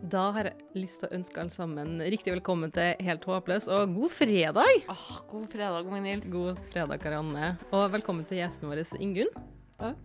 [0.00, 3.92] Da har jeg lyst til å ønske alle sammen riktig velkommen til Helt håpløs, og
[3.92, 4.86] god fredag!
[4.88, 6.24] Åh, god fredag, Magnhild.
[6.32, 7.50] God fredag, Karianne.
[7.68, 9.28] Og velkommen til gjesten vår, Ingunn.
[9.80, 10.00] Takk.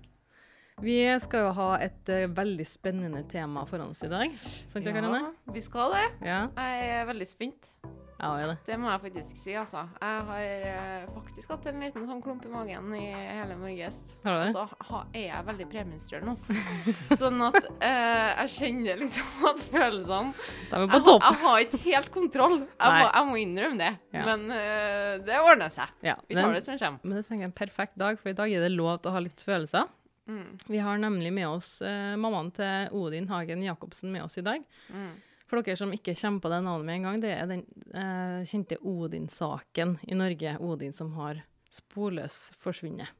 [0.83, 4.35] Vi skal jo ha et uh, veldig spennende tema foran oss i dag.
[4.67, 5.31] Sant det, Karianne?
[5.55, 6.03] vi skal det.
[6.27, 7.71] Ja, Jeg er veldig spent.
[8.15, 8.55] Ja det det.
[8.69, 9.81] Det må jeg faktisk si, altså.
[9.99, 13.97] Jeg har eh, faktisk hatt en liten sånn klump i magen i hele morges.
[14.21, 14.31] Det?
[14.31, 16.37] Altså, ha, er jeg veldig premenstruell nå.
[17.21, 21.27] sånn at eh, jeg kjenner liksom at følelsene jeg, på topp.
[21.27, 22.57] jeg har ikke helt kontroll.
[22.63, 23.91] Jeg må, jeg må innrømme det.
[24.15, 24.23] Ja.
[24.31, 25.91] Men eh, det ordner seg.
[26.05, 27.03] Ja, Vi tar men, det som det kommer.
[27.03, 29.11] men det tenker jeg er en perfekt dag, for i dag er det lov til
[29.11, 29.91] å ha litt følelser.
[30.27, 30.57] Mm.
[30.71, 34.63] Vi har nemlig med oss eh, mammaen til Odin Hagen Jacobsen med oss i dag.
[34.89, 35.11] Mm.
[35.45, 37.61] For dere som ikke kommer på det navnet med en gang, det er den
[37.93, 40.55] eh, kjente Odin-saken i Norge.
[40.65, 43.11] Odin som har sporløs forsvunnet.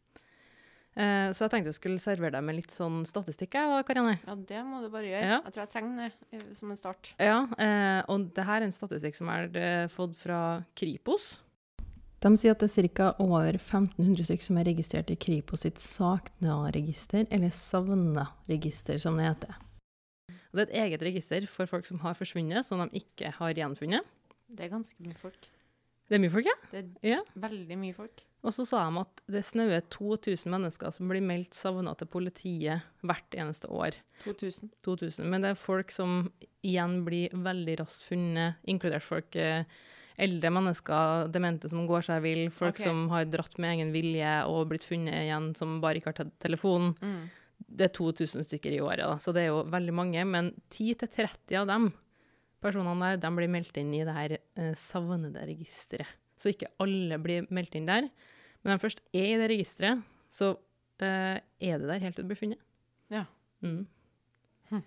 [0.96, 4.16] Eh, så jeg tenkte jeg skulle servere deg med litt sånn statistikk, da, Karianne.
[4.24, 5.26] Ja, det må du bare gjøre.
[5.28, 5.40] Ja.
[5.44, 7.12] Jeg tror jeg trenger det eh, som en start.
[7.20, 10.40] Ja, eh, og det her er en statistikk som er eh, fått fra
[10.80, 11.36] Kripos.
[12.24, 13.12] De sier at det er ca.
[13.22, 19.60] over 1500 stykker som er registrert i Kripos sitt savna-register, eller savna-register som det heter.
[20.56, 23.58] Og det er et eget register for folk som har forsvunnet, som de ikke har
[23.58, 24.08] gjenfunnet.
[24.48, 25.50] Det er ganske mye folk.
[26.08, 26.56] Det er mye folk, ja.
[26.72, 27.22] Det er Ja.
[27.36, 28.24] veldig mye folk.
[28.46, 32.82] Og så sa de at det snaue 2000 mennesker som blir meldt savna til politiet
[33.02, 33.98] hvert eneste år.
[34.24, 34.70] 2000.
[34.84, 35.26] 2000.
[35.26, 36.32] Men det er folk som
[36.64, 39.64] igjen blir veldig raskt funnet, inkludert folk eh,
[40.18, 42.86] eldre mennesker, demente som går seg vill, folk okay.
[42.86, 46.40] som har dratt med egen vilje og blitt funnet igjen, som bare ikke har tatt
[46.40, 46.94] telefonen.
[47.02, 47.26] Mm.
[47.76, 50.26] Det er 2000 stykker i året, da, så det er jo veldig mange.
[50.30, 51.90] Men 10-30 av dem
[52.66, 56.10] personene der, de blir meldt inn i det her eh, savnede registeret.
[56.36, 58.10] Så ikke alle blir meldt inn der.
[58.62, 60.56] Men når de først er i det registeret, så
[61.04, 62.64] eh, er det der helt til det blir funnet.
[63.14, 63.24] Ja.
[63.64, 63.86] Mm.
[64.72, 64.84] Hm.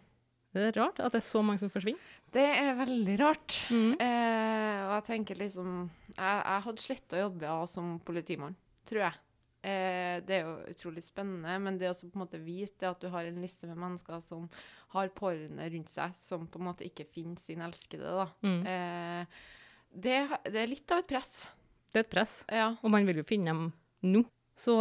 [0.55, 2.17] Det er rart at det er så mange som forsvinner.
[2.35, 3.61] Det er veldig rart.
[3.71, 3.95] Mm.
[4.03, 5.73] Eh, og jeg tenker liksom
[6.11, 9.25] Jeg, jeg hadde slett å jobbe som politimann, tror jeg.
[9.59, 13.09] Eh, det er jo utrolig spennende, men det å på en måte vite at du
[13.11, 14.45] har en liste med mennesker som
[14.95, 18.29] har pårørende rundt seg, som på en måte ikke finner sin elskede, da.
[18.47, 18.61] Mm.
[18.71, 19.41] Eh,
[19.99, 21.49] det, det er litt av et press.
[21.91, 22.69] Det er et press, Ja.
[22.83, 23.65] og man vil jo finne dem
[24.07, 24.23] nå.
[24.59, 24.79] Så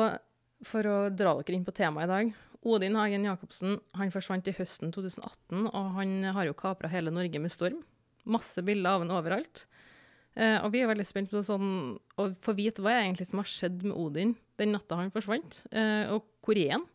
[0.66, 2.32] for å dra dere inn på temaet i dag
[2.68, 7.40] Odin Hagen Jacobsen han forsvant i høsten 2018, og han har jo kapra hele Norge
[7.40, 7.84] med storm.
[8.28, 9.66] Masse bilder av han overalt.
[10.36, 13.40] Eh, og vi er veldig spent på sånn, å få vite hva er egentlig som
[13.42, 16.86] har skjedd med Odin den natta han forsvant, eh, og hvor er han?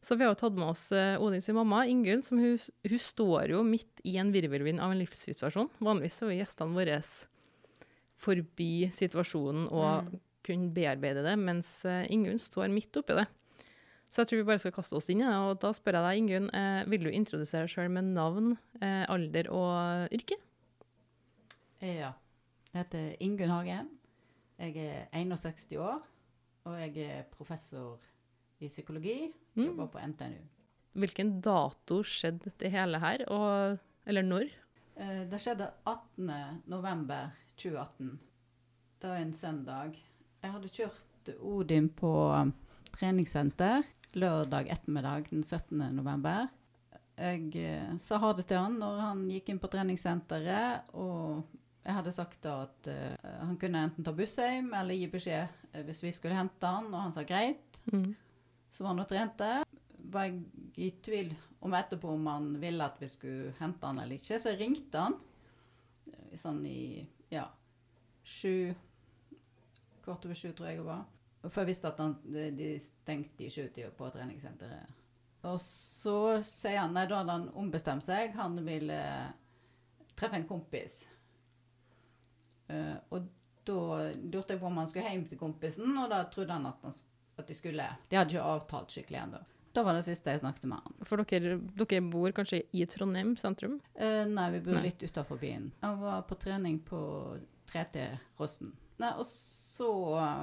[0.00, 2.54] Så vi har jo tatt med oss eh, Odin sin mamma, Ingunn, som hun,
[2.88, 5.68] hun står jo midt i en virvelvind av en livssituasjon.
[5.84, 7.00] Vanligvis er jo gjestene våre
[8.20, 10.20] forbi situasjonen og Mm.
[10.44, 13.26] kunne bearbeide det, mens eh, Ingunn står midt oppi det.
[14.10, 15.36] Så jeg tror vi bare skal kaste oss inn i det.
[15.36, 19.04] Og da spør jeg deg, Ingunn, eh, vil du introdusere deg sjøl med navn, eh,
[19.08, 20.34] alder og yrke?
[21.80, 22.14] Ja.
[22.72, 23.88] Jeg heter Ingunn Hagen.
[24.58, 26.02] Jeg er 61 år,
[26.70, 28.00] og jeg er professor
[28.60, 29.30] i psykologi.
[29.56, 29.66] Mm.
[29.66, 30.40] Jobber på NTNU.
[31.00, 34.50] Hvilken dato skjedde det hele her, og, eller når?
[34.96, 36.32] Eh, Det skjedde 18.
[36.66, 38.18] november 2018.
[39.00, 39.96] Det var en søndag.
[40.42, 42.52] Jeg hadde kjørt Odin på um,
[42.96, 43.84] treningssenter
[44.18, 45.78] lørdag ettermiddag den 17.
[45.94, 46.48] november.
[47.20, 51.44] Jeg eh, sa ha det til han når han gikk inn på treningssenteret, og
[51.80, 55.70] jeg hadde sagt da at uh, han kunne enten ta buss hjem eller gi beskjed
[55.72, 57.80] eh, hvis vi skulle hente han, og han sa greit.
[57.92, 58.12] Mm.
[58.70, 59.48] Så var han og trente.
[60.12, 60.42] Var jeg
[60.76, 61.32] i tvil
[61.64, 65.06] om etterpå om han ville at vi skulle hente han eller ikke, så jeg ringte
[65.06, 65.16] han
[66.12, 67.00] eh, sånn i
[67.32, 67.48] ja,
[68.24, 68.72] sju
[70.00, 71.02] Kvart over sju, tror jeg det var.
[71.42, 74.96] For jeg visste at han, de, de stengte i sjutida på treningssenteret.
[75.48, 78.32] Og så sier han nei, da hadde han ombestemt seg.
[78.36, 78.96] Han ville
[80.16, 81.02] treffe en kompis.
[82.70, 83.28] Eh, og
[83.68, 83.78] da
[84.16, 86.94] lurte jeg på om han skulle hjem til kompisen, og da trodde han at, han,
[87.40, 89.42] at de skulle De hadde ikke avtalt skikkelig ennå.
[89.70, 90.96] Da var det siste jeg snakket med han.
[91.06, 93.76] For dere, dere bor kanskje i Trondheim sentrum?
[93.94, 94.88] Eh, nei, vi bor Nei.
[94.88, 95.68] litt utafor byen.
[95.84, 96.98] Han var på trening på
[97.70, 98.08] 3T
[98.40, 98.72] Rossen.
[99.00, 100.42] Nei, og så eh,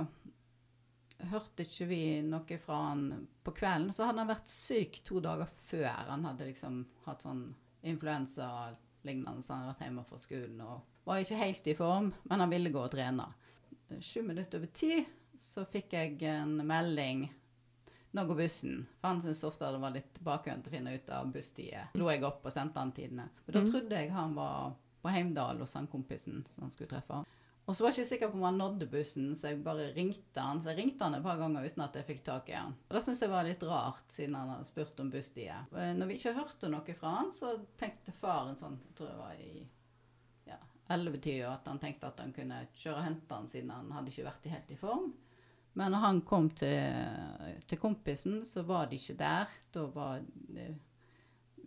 [1.34, 3.04] hørte ikke vi noe fra han
[3.44, 3.92] på kvelden.
[3.92, 5.90] Så hadde han vært syk to dager før.
[6.13, 7.50] Han hadde liksom hatt sånn
[7.88, 8.48] influensa
[9.07, 12.39] lignende, så han hadde vært hjemme fra skolen og var ikke helt i form, men
[12.44, 13.25] han ville gå og trene.
[14.04, 15.06] Sju minutter over ti
[15.39, 17.27] så fikk jeg en melding
[18.18, 18.80] nå går bussen.
[19.00, 21.89] For han syntes ofte det var litt bakvendt å finne ut av busstider.
[22.00, 23.27] Lå jeg opp og sendte han tidene.
[23.45, 23.71] Men da Mhm.
[23.71, 27.24] trodde jeg han var på Heimdal hos han kompisen som han skulle treffe.
[27.68, 30.39] Og så var jeg ikke sikker på om han nådde bussen, så jeg bare ringte
[30.42, 30.60] han.
[30.62, 32.71] Så jeg ringte han et par ganger uten at jeg fikk tak i han.
[32.89, 35.65] Og Det syntes jeg var litt rart, siden han hadde spurt om busstida.
[35.75, 39.18] Eh, Når vi ikke hørte noe fra han, så tenkte faren sånn, jeg tror jeg
[39.18, 39.68] var i
[40.89, 44.28] 11-tida, at han tenkte at han kunne kjøre og hente han siden han hadde ikke
[44.28, 45.13] vært helt i form.
[45.78, 49.51] Men når han kom til, til kompisen, så var de ikke der.
[49.75, 50.72] Da var, det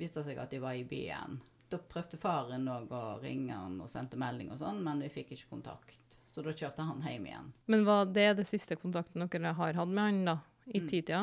[0.01, 1.39] viste det seg at de var i byen.
[1.71, 5.37] Da prøvde faren òg å ringe han og sendte melding og sånn, men vi fikk
[5.37, 6.17] ikke kontakt.
[6.31, 7.53] Så da kjørte han hjem igjen.
[7.71, 10.37] Men var det det siste kontakten dere har hatt med han, da?
[10.67, 10.89] I Mm.
[10.89, 11.21] titida?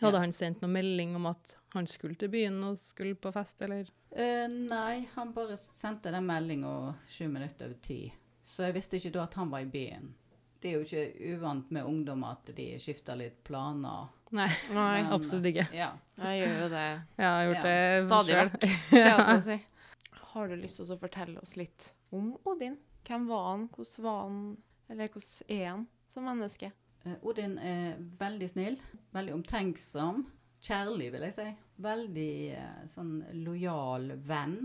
[0.00, 0.20] Hadde Ja.
[0.20, 3.88] han sendt noen melding om at han skulle til byen og skulle på fest, eller?
[4.16, 8.12] Uh, nei, han bare sendte den meldinga sju minutter over ti.
[8.42, 10.14] Så jeg visste ikke da at han var i byen.
[10.60, 14.08] Det er jo ikke uvant med ungdommer at de skifter litt planer.
[14.32, 15.68] Nei, Nei, Men- absolutt ikke.
[15.74, 15.92] Ja.
[16.18, 18.62] jeg gjør jo det Jeg har gjort Ja, det stadig vekk.
[18.92, 19.64] jeg si.
[20.30, 22.76] Har du lyst til å fortelle oss litt om Odin?
[23.04, 23.68] Hvem var han?
[23.68, 24.56] Hvordan var han?
[24.90, 26.72] Eller hvordan er han som menneske?
[27.04, 28.76] Eh, Odin er veldig snill,
[29.14, 30.24] veldig omtenksom,
[30.60, 31.48] kjærlig vil jeg si.
[31.80, 34.58] Veldig eh, sånn lojal venn.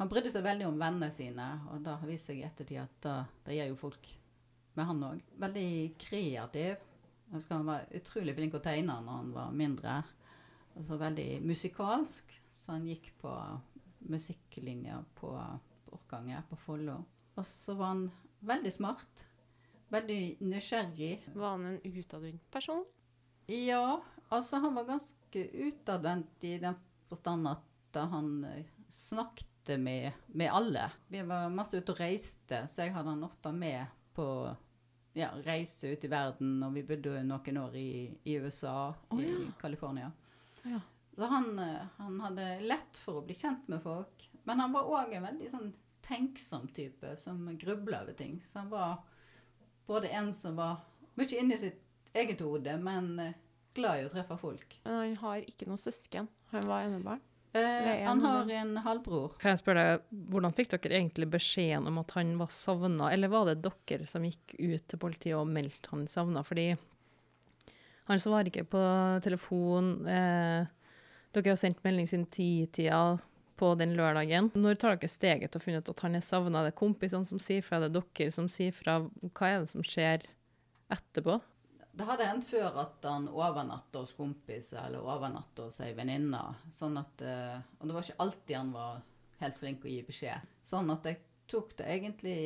[0.00, 2.96] Han brydde seg veldig om vennene sine, og da har vist seg i ettertid at
[3.04, 4.10] da, det gjør jo folk
[4.76, 5.22] med han òg.
[5.40, 5.70] Veldig
[6.00, 6.82] kreativ.
[7.32, 10.00] Husker han var utrolig flink å tegne når han var mindre.
[10.76, 13.32] Altså veldig musikalsk, så han gikk på
[14.12, 15.32] musikklinja på
[15.96, 16.98] Orkanger på Follo.
[17.36, 18.04] Og så var han
[18.46, 19.24] veldig smart.
[19.88, 21.28] Veldig nysgjerrig.
[21.34, 22.84] Var han en utadvendt person?
[23.46, 26.74] Ja, altså han var ganske utadvendt i den
[27.08, 30.90] forstand at han eh, snakket med, med alle.
[31.08, 34.26] Vi var masse ute og reiste, så jeg hadde han ofte med på
[35.16, 37.90] ja, reise ut i verden, og vi bodde noen år i,
[38.24, 39.32] i USA, Å, i.
[39.60, 40.10] California.
[40.66, 40.82] Ja.
[41.16, 44.90] Så han, eh, han hadde lett for å bli kjent med folk, men han var
[44.92, 45.70] òg en veldig sånn
[46.06, 48.36] tenksom type som grubla over ting.
[48.44, 48.98] Så han var
[49.86, 50.82] både en som var
[51.16, 51.82] mye inni sitt
[52.16, 53.38] eget hode, men eh,
[53.76, 54.78] glad i å treffe folk.
[54.84, 56.28] Men han har ikke noe søsken.
[56.52, 57.22] Han var enebarn.
[57.56, 59.36] Eh, han har en halvbror.
[59.40, 63.32] Kan jeg spørre deg, Hvordan fikk dere egentlig beskjeden om at han var savna, eller
[63.32, 66.42] var det dere som gikk ut til politiet og meldte han savna?
[66.46, 66.68] Fordi
[68.06, 68.82] han svarer ikke på
[69.24, 69.94] telefon.
[70.08, 70.68] Eh,
[71.34, 73.18] dere har sendt melding siden titida
[73.56, 74.50] på den lørdagen.
[74.54, 76.64] Når tar dere steget til å finne ut at han er savna?
[76.64, 79.00] Det er kompisene som sier fra, det er dere som sier fra.
[79.32, 80.26] Hva er det som skjer
[80.92, 81.40] etterpå?
[81.96, 86.42] Det hadde hendt før at han overnatta hos kompiser eller overnatta hos ei venninne.
[86.76, 88.98] Sånn at, eh, og det var ikke alltid han var
[89.40, 90.50] helt flink å gi beskjed.
[90.64, 92.40] Sånn at jeg tok det egentlig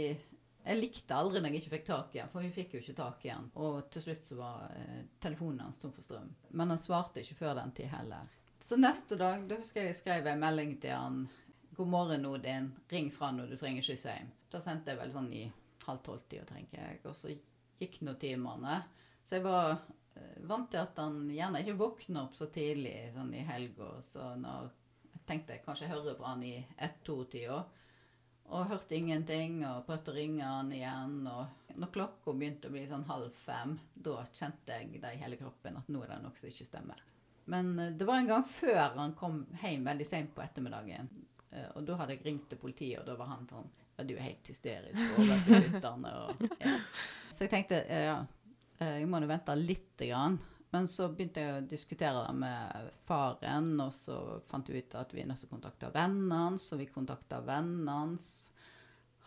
[0.60, 2.94] Jeg likte aldri når jeg ikke fikk tak i han, for vi fikk jo ikke
[2.98, 3.46] tak i han.
[3.64, 6.28] Og til slutt så var eh, telefonen hans tom for strøm.
[6.52, 8.28] Men han svarte ikke før den tid heller.
[8.62, 11.22] Så neste dag, da husker jeg jeg skrev en melding til han.
[11.74, 12.72] 'God morgen, Odin.
[12.88, 15.46] Ring fra når du trenger skyss hjem.' Da sendte jeg vel sånn i
[15.86, 16.98] halv tolv-tida, tenker jeg.
[17.08, 17.32] Og så
[17.80, 18.82] gikk nå timene.
[19.24, 23.32] Så jeg var eh, vant til at han gjerne ikke våkner opp så tidlig sånn
[23.34, 23.90] i helga.
[24.04, 24.68] Så når
[25.14, 27.62] jeg tenkte jeg kanskje høre på han i ett-to-tida.
[28.50, 31.20] Og hørte ingenting, og prøvde å ringe han igjen.
[31.30, 35.38] Og når klokka begynte å bli sånn halv fem, da kjente jeg det i hele
[35.38, 37.06] kroppen at nå er det noe som ikke stemmer.
[37.50, 41.08] Men eh, det var en gang før han kom hjem veldig sent på ettermiddagen.
[41.50, 44.14] Eh, Og da hadde jeg ringt til politiet, og da var han sånn Ja, du
[44.16, 45.00] er helt hysterisk.
[45.50, 46.76] Lytterne, Og, ja.
[47.34, 48.20] Så jeg tenkte ja,
[48.78, 50.38] eh, jeg må nå vente lite grann.
[50.70, 54.16] Men så begynte jeg å diskutere det med faren, og så
[54.46, 57.40] fant vi ut at vi er nødt til å kontakte vennene hans, og vi kontakta
[57.42, 58.26] vennene hans.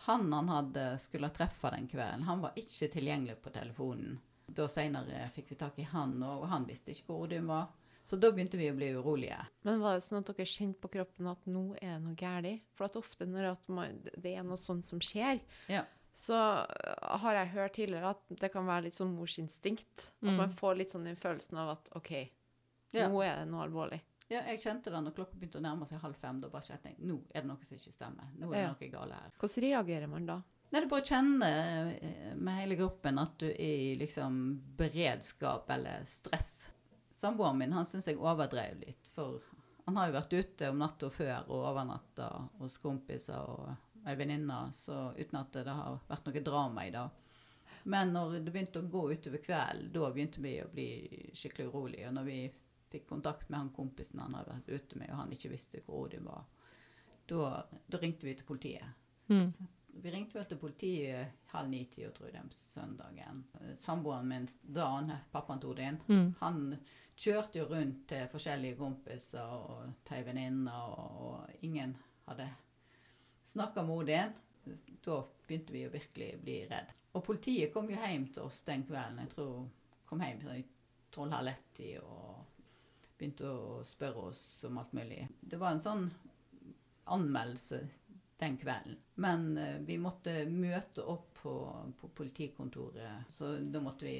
[0.05, 4.15] Han han hadde skulle treffe den kvelden, han var ikke tilgjengelig på telefonen.
[4.47, 7.67] Da senere fikk vi tak i han, og han visste ikke hvor Odin var.
[8.05, 9.39] Så da begynte vi å bli urolige.
[9.63, 12.61] Men var det sånn at dere kjente på kroppen at nå er det noe galt?
[12.75, 15.85] For at ofte når at man, det er noe sånt som skjer, Ja.
[16.13, 16.33] så
[16.67, 20.11] øh, har jeg hørt tidligere at det kan være litt sånn morsinstinkt.
[20.21, 20.35] At Mm.
[20.37, 22.11] man får litt sånn den følelsen av at OK,
[22.91, 23.07] Ja.
[23.07, 24.01] nå er det noe alvorlig.
[24.29, 26.39] Ja, jeg kjente det når klokka begynte å nærme seg halv fem.
[26.41, 28.27] Da bare kjente jeg nå er det noe som ikke stemmer.
[28.37, 28.67] Nå er det Ja.
[28.73, 29.31] noe galt her.
[29.39, 30.35] Hvordan reagerer man da?
[30.71, 34.59] Nei, det er bare å kjenne eh, med hele kroppen at du er i liksom
[34.75, 36.69] beredskap eller stress.
[37.23, 39.39] Samboeren min han syns jeg overdrev litt, for
[39.85, 42.25] han har jo vært ute om natta før og overnatta
[42.59, 43.69] hos kompiser og
[44.03, 47.03] ei venninne, så uten at det har vært noe drama i det.
[47.83, 50.89] Men når det begynte å gå utover kvelden, da begynte vi å bli
[51.35, 52.09] skikkelig urolige.
[52.09, 52.37] Og når vi
[52.91, 56.05] fikk kontakt med han kompisen han hadde vært ute med, og han ikke visste hvor
[56.05, 56.43] Odin var,
[57.31, 57.53] da,
[57.87, 58.99] da ringte vi til politiet.
[59.31, 59.47] Mm.
[60.01, 63.43] Vi ringte vel til politiet halv ni-tida, tror jeg, den søndagen.
[63.79, 66.35] Samboeren min, Dan, pappaen til Odin, Mm.
[66.39, 66.77] han
[67.17, 71.95] kjørte jo rundt til forskjellige kompiser og til venninner, og, og ingen
[72.27, 72.49] hadde
[73.45, 74.33] snakka med Odin.
[75.05, 76.93] da begynte vi å virkelig bli redd.
[77.13, 79.19] Og politiet kom jo hjem til oss den kvelden.
[79.19, 79.67] Jeg tror
[80.05, 80.63] kom hjem i
[81.11, 82.45] tolv-halv ett-tid og
[83.17, 85.27] begynte å spørre oss om alt mulig.
[85.41, 86.07] Det var en sånn
[87.05, 87.81] anmeldelse
[88.39, 88.97] den kvelden.
[89.15, 91.55] Men eh, vi måtte møte opp på,
[91.99, 94.17] på politikontoret, så da måtte vi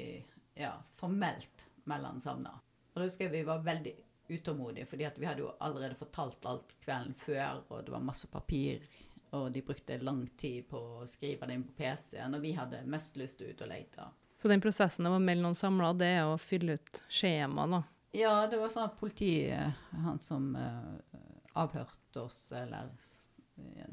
[0.54, 2.54] ja, formelt melde han savna.
[2.94, 3.94] Og da husker jeg vi var veldig
[4.28, 8.86] utålmodige, fordi vi hadde jo allerede fortalt alt kvelden før, og det var masse papir,
[9.34, 12.84] og de brukte lang tid på å skrive det inn på PC-en, og vi hadde
[12.88, 14.06] mest lyst til å ut og lete.
[14.40, 17.82] Så den prosessen av å melde noen samla, det er å fylle ut skjema, da?
[18.14, 21.18] Ja, det var sånn at politiet, han som uh,
[21.58, 22.92] avhørte oss, eller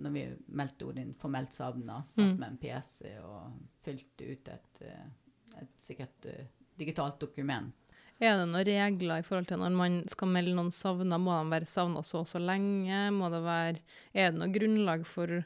[0.02, 0.24] når vi
[0.58, 2.40] meldte Odin formelt savna, satt Mm.
[2.40, 3.52] med en PC og
[3.84, 6.46] fylte ut et, uh, et sikkert uh,
[6.78, 7.74] digitalt dokument.
[8.22, 11.18] Er det noen regler i forhold til når man skal melde noen savna?
[11.18, 13.12] Må de være savna så og så lenge?
[13.12, 13.80] Må det være,
[14.14, 15.44] er det noe grunnlag for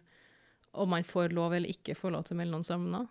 [0.76, 3.06] om man får lov eller ikke får lov til å melde noen savna?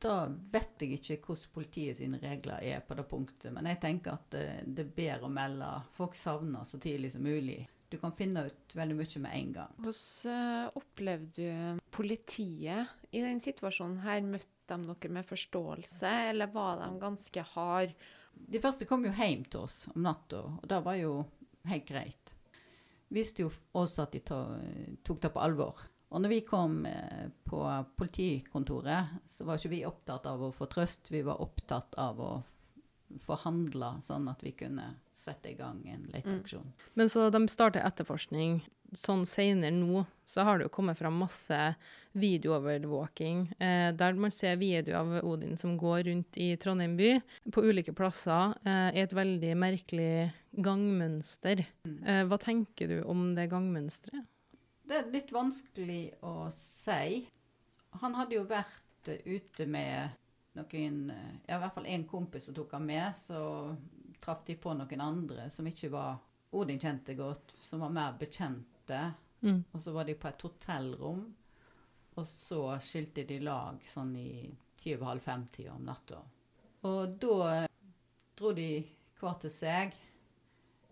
[0.00, 0.14] Da
[0.52, 4.30] vet jeg ikke hvordan politiet sine regler er på det punktet, men jeg tenker at
[4.32, 7.66] det, det er bedre å melde folk savna så tidlig som mulig.
[7.90, 9.76] Du kan finne ut veldig mye med en gang.
[9.82, 14.22] Hvordan opplevde du politiet i den situasjonen her?
[14.22, 17.94] Møtte de dere med forståelse, eller var de ganske hard?
[18.32, 21.16] De første kom jo hjem til oss om natta, og det var jo
[21.66, 22.34] helt greit.
[23.10, 24.22] Visste jo også at de
[25.02, 25.82] tok det på alvor.
[26.10, 27.60] Og når vi kom eh, på
[27.98, 32.30] politikontoret, så var ikke vi opptatt av å få trøst, vi var opptatt av å
[33.24, 36.72] forhandle sånn at vi kunne sette i gang en leteaksjon.
[36.94, 38.60] Men så de starter etterforskning.
[38.96, 41.58] Sånn senere nå så har det jo kommet fram masse
[42.18, 47.12] videoovervåking, eh, der man ser videoer av Odin som går rundt i Trondheim by
[47.54, 51.62] på ulike plasser eh, i et veldig merkelig gangmønster.
[51.86, 54.26] Eh, hva tenker du om det gangmønsteret?
[54.90, 57.28] Det er litt vanskelig å si.
[58.02, 60.10] Han hadde jo vært ute med
[60.58, 63.12] noen eh, Ja, i hvert fall én kompis som tok han med.
[63.16, 63.40] Så
[64.20, 66.18] traff de på noen andre som ikke var
[66.50, 69.04] Odin kjente godt, som var mer bekjente.
[69.40, 69.62] Mm.
[69.70, 71.22] Og så var de på et hotellrom,
[72.18, 76.18] og så skilte de lag sånn i ti over halv fem-tida om natta.
[76.88, 77.68] Og da eh,
[78.36, 78.70] dro de
[79.20, 79.94] hver til seg.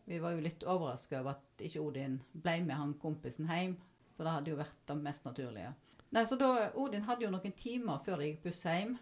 [0.09, 3.75] Vi var jo litt overraska over at ikke Odin ble med han kompisen hjem,
[4.17, 5.75] for det hadde jo vært det mest naturlige.
[6.17, 8.95] Nei, så da, Odin hadde jo noen timer før det gikk buss hjem.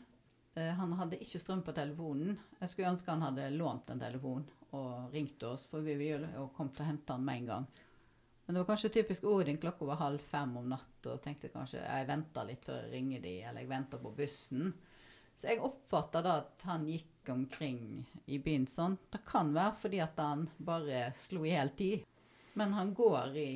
[0.57, 2.37] Eh, han hadde ikke strøm på telefonen.
[2.61, 4.47] Jeg skulle ønske han hadde lånt en telefon
[4.77, 7.67] og ringt oss, for vi ville jo kommet til å hente han med en gang.
[8.47, 11.81] Men det var kanskje typisk Odin klokka var halv fem om natta og tenkte kanskje
[11.83, 14.71] jeg venter litt før jeg ringer de, eller jeg venter på bussen.
[15.37, 17.81] Så jeg oppfatta da at han gikk omkring
[18.33, 18.97] i byen sånn.
[19.13, 22.07] Det kan være fordi at han bare slo i hjel tid.
[22.57, 23.51] Men han går i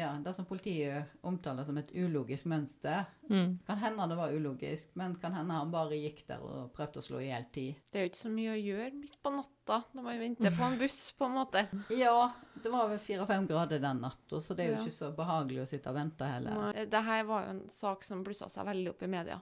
[0.00, 3.04] ja, det som politiet omtaler som et ulogisk mønster.
[3.30, 3.58] Mm.
[3.66, 7.04] Kan hende det var ulogisk, men kan hende han bare gikk der og prøvde å
[7.06, 7.78] slå i hjel tid.
[7.92, 10.66] Det er jo ikke så mye å gjøre midt på natta når man venter på
[10.66, 11.64] en buss, på en måte.
[11.94, 12.16] Ja,
[12.64, 14.82] det var vel fire-fem grader den natta, så det er jo Ja.
[14.86, 16.58] ikke så behagelig å sitte og vente heller.
[16.72, 19.40] Nei, Det her var jo en sak som blussa seg veldig opp i media.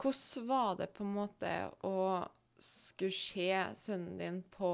[0.00, 1.54] Hvordan var det på en måte
[1.84, 1.96] å
[2.60, 4.72] skulle se sønnen din på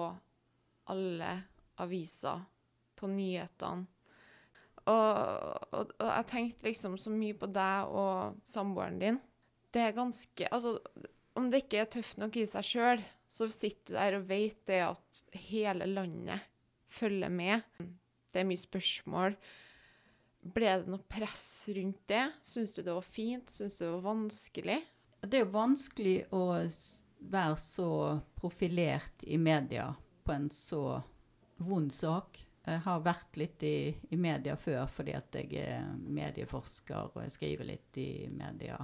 [0.93, 1.33] alle
[1.83, 2.41] aviser,
[2.97, 3.87] på nyhetene?
[4.87, 9.21] Og, og, og jeg tenkte liksom så mye på deg og samboeren din.
[9.75, 10.77] Det er ganske Altså,
[11.37, 14.61] om det ikke er tøft nok i seg sjøl, så sitter du der og vet
[14.71, 16.45] det at hele landet
[16.89, 17.65] følger med.
[18.33, 19.37] Det er mye spørsmål.
[20.55, 22.23] Ble det noe press rundt det?
[22.47, 23.51] Syns du det var fint?
[23.51, 24.79] Syns du det var vanskelig?
[25.27, 26.43] Det er jo vanskelig å
[27.27, 27.91] være så
[28.39, 29.91] profilert i media
[30.27, 31.01] på en så
[31.57, 32.39] vond sak.
[32.67, 37.35] Jeg har vært litt i, i media før fordi at jeg er medieforsker og jeg
[37.37, 38.81] skriver litt i media.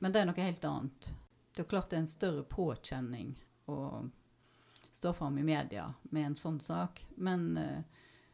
[0.00, 1.10] Men det er noe helt annet.
[1.54, 3.34] Det er klart det er en større påkjenning
[3.68, 3.78] å
[4.94, 7.04] stå fram i media med en sånn sak.
[7.16, 7.84] Men uh,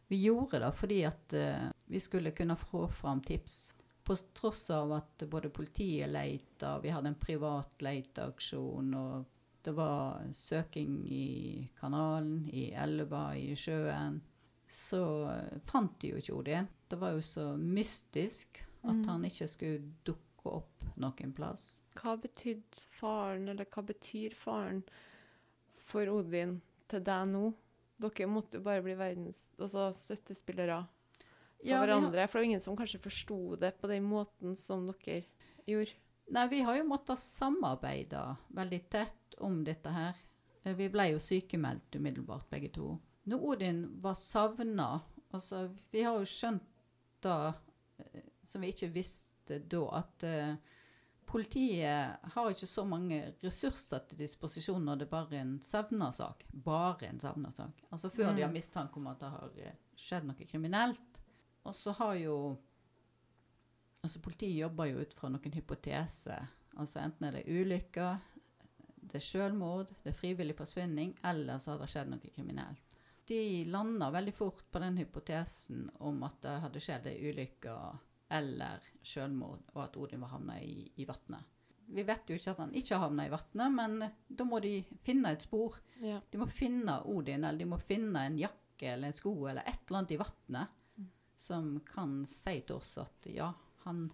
[0.07, 3.75] vi gjorde det fordi at uh, vi skulle kunne få fram tips
[4.07, 9.25] på tross av at både politiet leita, vi hadde en privat leiteaksjon, og
[9.63, 14.21] det var søking i kanalen, i elva, i sjøen,
[14.71, 15.01] så
[15.67, 16.69] fant de jo ikke Odin.
[16.91, 19.05] Det var jo så mystisk at Mm.
[19.09, 21.81] han ikke skulle dukke opp noen plass.
[21.99, 24.83] Hva betydde faren, eller hva betyr faren
[25.77, 27.53] for Odin til deg nå?
[28.01, 30.87] Dere måtte jo bare bli verdens altså støttespillere
[31.59, 32.21] for Ja, hverandre.
[32.23, 32.29] har-.
[32.29, 35.25] For det var ingen som kanskje forsto det på den måten som dere
[35.67, 35.93] gjorde.
[36.31, 40.15] Nei, vi har jo måttet samarbeide veldig tett om dette her.
[40.65, 42.99] Eh, Vi ble jo sykemeldt umiddelbart, begge to.
[43.31, 44.89] Når Odin var savna
[45.31, 46.67] altså, Vi har jo skjønt
[47.23, 47.53] da
[48.01, 50.55] eh, som vi ikke visste da, at uh,
[51.31, 56.45] politiet har ikke så mange ressurser til disposisjon når det bare er en savna-sak.
[56.65, 57.85] Bare en savna-sak.
[57.91, 58.57] Altså før de har Mm.
[58.59, 61.21] mistanke om at det har eh, skjedd noe kriminelt.
[61.65, 62.59] Og så har jo
[64.03, 66.47] Altså politiet jobber jo ut fra noen hypoteser.
[66.81, 68.17] Altså enten er det ulykker,
[69.03, 72.95] det er selvmord, det er frivillig forsvinning, eller så har det skjedd noe kriminelt.
[73.31, 77.75] De landa veldig fort på den hypotesen om at det hadde skjedd ei ulykke
[78.35, 81.47] eller selvmord, og at Odin var havna i, i vannet.
[81.91, 83.97] Vi vet jo ikke at han ikke havna i vannet, men
[84.27, 85.79] da må de finne et spor.
[86.03, 86.21] Ja.
[86.31, 89.83] De må finne Odin, eller de må finne en jakke eller en sko eller et
[89.87, 90.85] eller annet i vannet
[91.41, 93.49] som kan si til oss at ja,
[93.87, 94.09] han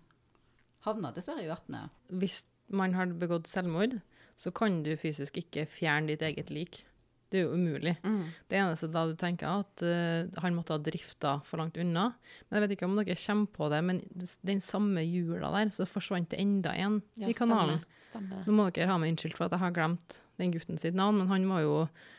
[0.86, 1.94] havna dessverre i vannet.
[2.08, 3.98] Hvis man har begått selvmord,
[4.38, 6.84] så kan du fysisk ikke fjerne ditt eget lik.
[7.26, 7.96] Det er jo umulig.
[8.06, 8.28] Mm.
[8.46, 12.04] Det eneste da du tenker at uh, han måtte ha drifta for langt unna.
[12.46, 14.02] Men jeg vet ikke om dere kommer på det, men
[14.46, 17.82] den samme jula der, så forsvant det enda en Ja, i kanalen.
[17.98, 18.30] Stemme.
[18.30, 18.44] Stemme.
[18.46, 21.18] Nå må dere ha meg unnskyldt for at jeg har glemt den gutten sitt navn,
[21.18, 21.74] men han var jo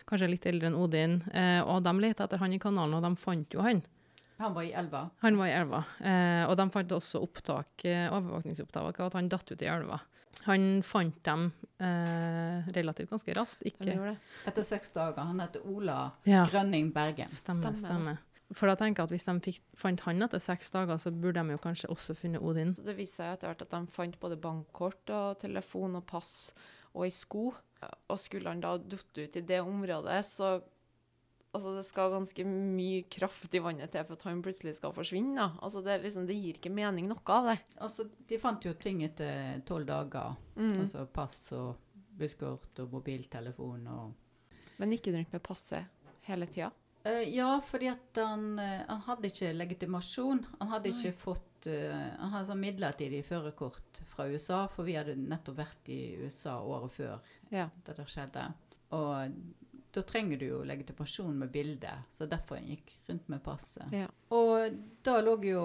[0.10, 3.24] kanskje litt eldre enn Odin, Uh, og de lette etter han i kanalen, og de
[3.24, 3.84] fant jo han.
[4.38, 5.08] Han var i elva.
[5.24, 9.56] Han var i elva, Uh, og de fant også opptak, overvåkningsopptak av at han datt
[9.56, 10.02] ut i elva.
[10.46, 13.66] Han fant dem eh, relativt ganske raskt.
[13.68, 13.98] Ikke.
[14.48, 15.26] Etter seks dager.
[15.28, 17.28] Han heter Ola Ja, Grønning Bergen.
[17.30, 18.18] stemmer, Stemmer.
[18.56, 21.42] For da tenker jeg at hvis de fikk, fant han etter seks dager, så burde
[21.44, 22.72] de jo kanskje også funnet Odin.
[22.78, 26.54] Så det viser seg etter hvert at de fant både bankkort og telefon og pass
[26.94, 27.50] og ei sko.
[28.08, 30.62] Og skulle han da datt ut i det området, så
[31.58, 35.48] Altså, det skal ganske mye kraft i vannet til for at han plutselig skal forsvinne.
[35.66, 37.58] Altså, det, liksom, det gir ikke mening noe av det.
[37.82, 40.36] Altså, de fant jo ting etter tolv dager.
[40.56, 40.76] Mm.
[40.84, 41.82] Altså pass og
[42.18, 44.14] busskort og mobiltelefon og
[44.78, 45.90] Men ikke rundt med passet
[46.30, 46.70] hele tida.
[47.08, 50.44] Uh, Ja, fordi at han, eh, han hadde ikke legitimasjon.
[50.60, 55.18] Han hadde ikke fått uh, Han hadde sånn midlertidig førerkort fra USA, for vi hadde
[55.18, 57.70] nettopp vært i USA året før Ja.
[57.86, 58.46] det der skjedde.
[58.94, 59.34] Og
[59.98, 63.94] da trenger du jo legitimasjon med bilde, så derfor jeg gikk rundt med passet.
[63.96, 64.08] Ja.
[64.38, 64.76] Og
[65.06, 65.64] da lå jeg jo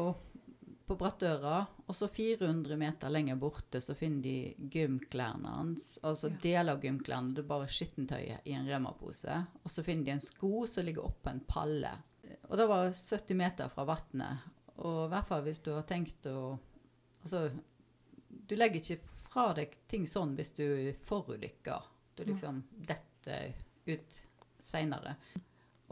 [0.89, 5.93] på Brattøra, og så 400 meter lenger borte så finner de gymklærne hans.
[6.03, 6.37] Altså Ja.
[6.43, 9.37] deler av gymklærne, det er bare skittentøyet i en Rema-pose.
[9.65, 11.93] Og så finner de en sko som ligger oppå en palle.
[12.51, 14.39] Og det var 70 meter fra vannet.
[14.83, 16.59] Og i hvert fall hvis du har tenkt å
[17.23, 17.53] Altså,
[18.49, 21.85] du legger ikke fra deg ting sånn hvis du forulykker.
[22.17, 23.53] Du liksom detter
[23.87, 24.21] ut
[24.63, 25.17] seinere.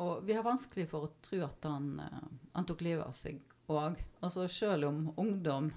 [0.01, 3.41] Og vi har vanskelig for å tro at han, eh, han tok livet av seg
[3.71, 3.99] òg.
[4.21, 5.71] Altså, selv om ungdom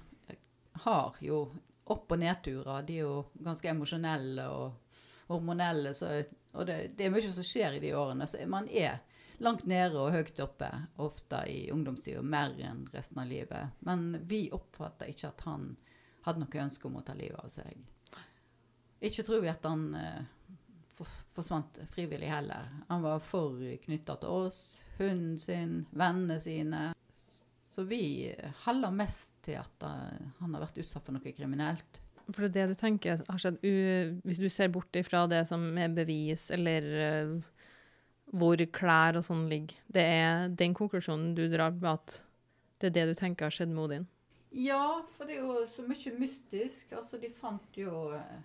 [0.84, 1.44] har jo
[1.84, 4.96] opp- og nedturer, de er jo ganske emosjonelle og
[5.28, 6.10] hormonelle, så,
[6.52, 8.26] og det, det er mye som skjer i de årene.
[8.26, 9.02] Så man er
[9.44, 10.70] langt nede og høyt oppe,
[11.02, 13.76] ofte i ungdomstida, mer enn resten av livet.
[13.86, 15.74] Men vi oppfatter ikke at han
[16.24, 17.84] hadde noe ønske om å ta livet av seg.
[19.04, 20.22] Ikke tror vi at han eh,
[20.98, 22.68] forsvant frivillig heller.
[22.88, 24.60] Han var for knytta til oss,
[24.98, 26.84] hunden sin, vennene sine.
[27.10, 28.30] Så vi
[28.66, 32.00] heller mest til at eh, han har vært utsatt for noe kriminelt.
[32.30, 33.58] For det du tenker har skjedd,
[34.24, 37.34] hvis du ser bort ifra det som er bevis, eller eh,
[38.32, 42.20] hvor klær og sånn ligger, det er den konklusjonen du drar med at
[42.80, 44.06] det er det du tenker har skjedd med Odin?
[44.54, 46.92] Ja, for det er jo så mye mystisk.
[46.94, 48.42] Altså, de fant jo eh,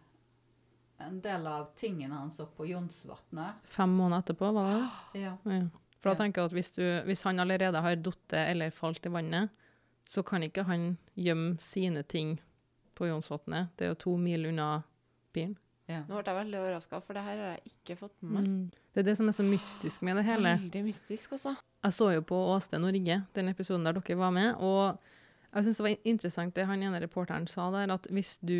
[1.00, 3.62] en del av tingene hans oppe på Jonsvatnet.
[3.72, 4.82] Fem måneder etterpå, var det?
[5.24, 5.38] Ja.
[5.44, 5.62] Ja.
[6.00, 9.12] For da tenker jeg at hvis, du, hvis han allerede har falt eller falt i
[9.12, 9.50] vannet,
[10.08, 12.38] så kan ikke han gjemme sine ting
[12.96, 13.74] på Jonsvatnet.
[13.76, 14.82] Det er jo to mil unna
[15.36, 15.58] bilen.
[15.92, 16.04] ja.
[16.08, 18.48] Nå ble jeg veldig overraska, for det her har jeg ikke fått med meg.
[18.48, 18.88] Mm.
[18.94, 20.56] Det er det som er så mystisk med det hele.
[20.64, 21.56] Veldig mystisk, altså.
[21.84, 25.00] Jeg så jo på Åsted Norge, den episoden der dere var med, og
[25.50, 28.54] jeg syns det var interessant det han ene reporteren sa der, at hvis du,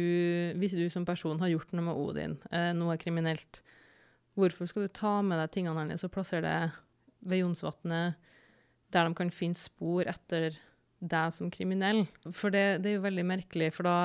[0.58, 3.62] hvis du som person har gjort noe med Odin, eh, noe kriminelt,
[4.40, 8.18] hvorfor skal du ta med deg tingene hans og plassere det ved Jonsvatnet,
[8.90, 10.58] der de kan finne spor etter
[11.00, 12.08] deg som kriminell?
[12.34, 13.98] For det, det er jo veldig merkelig, for da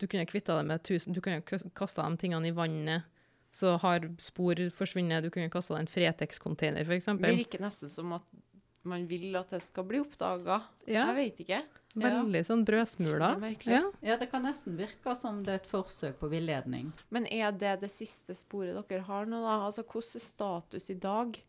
[0.00, 3.10] du kunne kvitta deg med tusen, du kunne kasta de tingene i vannet,
[3.50, 7.10] så har spor forsvunnet, du kunne kasta deg i en Fretex-container, f.eks.
[7.18, 8.40] Det virker nesten som at
[8.86, 10.62] man vil at det skal bli oppdaga.
[10.86, 11.10] Ja.
[11.10, 11.62] Jeg vet ikke.
[11.98, 13.40] Veldig sånn brødsmuler.
[13.42, 13.54] er.
[13.66, 13.80] Ja.
[14.04, 16.92] ja, det kan nesten virke som det er et forsøk på villedning.
[17.10, 19.56] Men er det det siste sporet dere har nå, da?
[19.66, 21.40] Altså, hvordan er status i dag?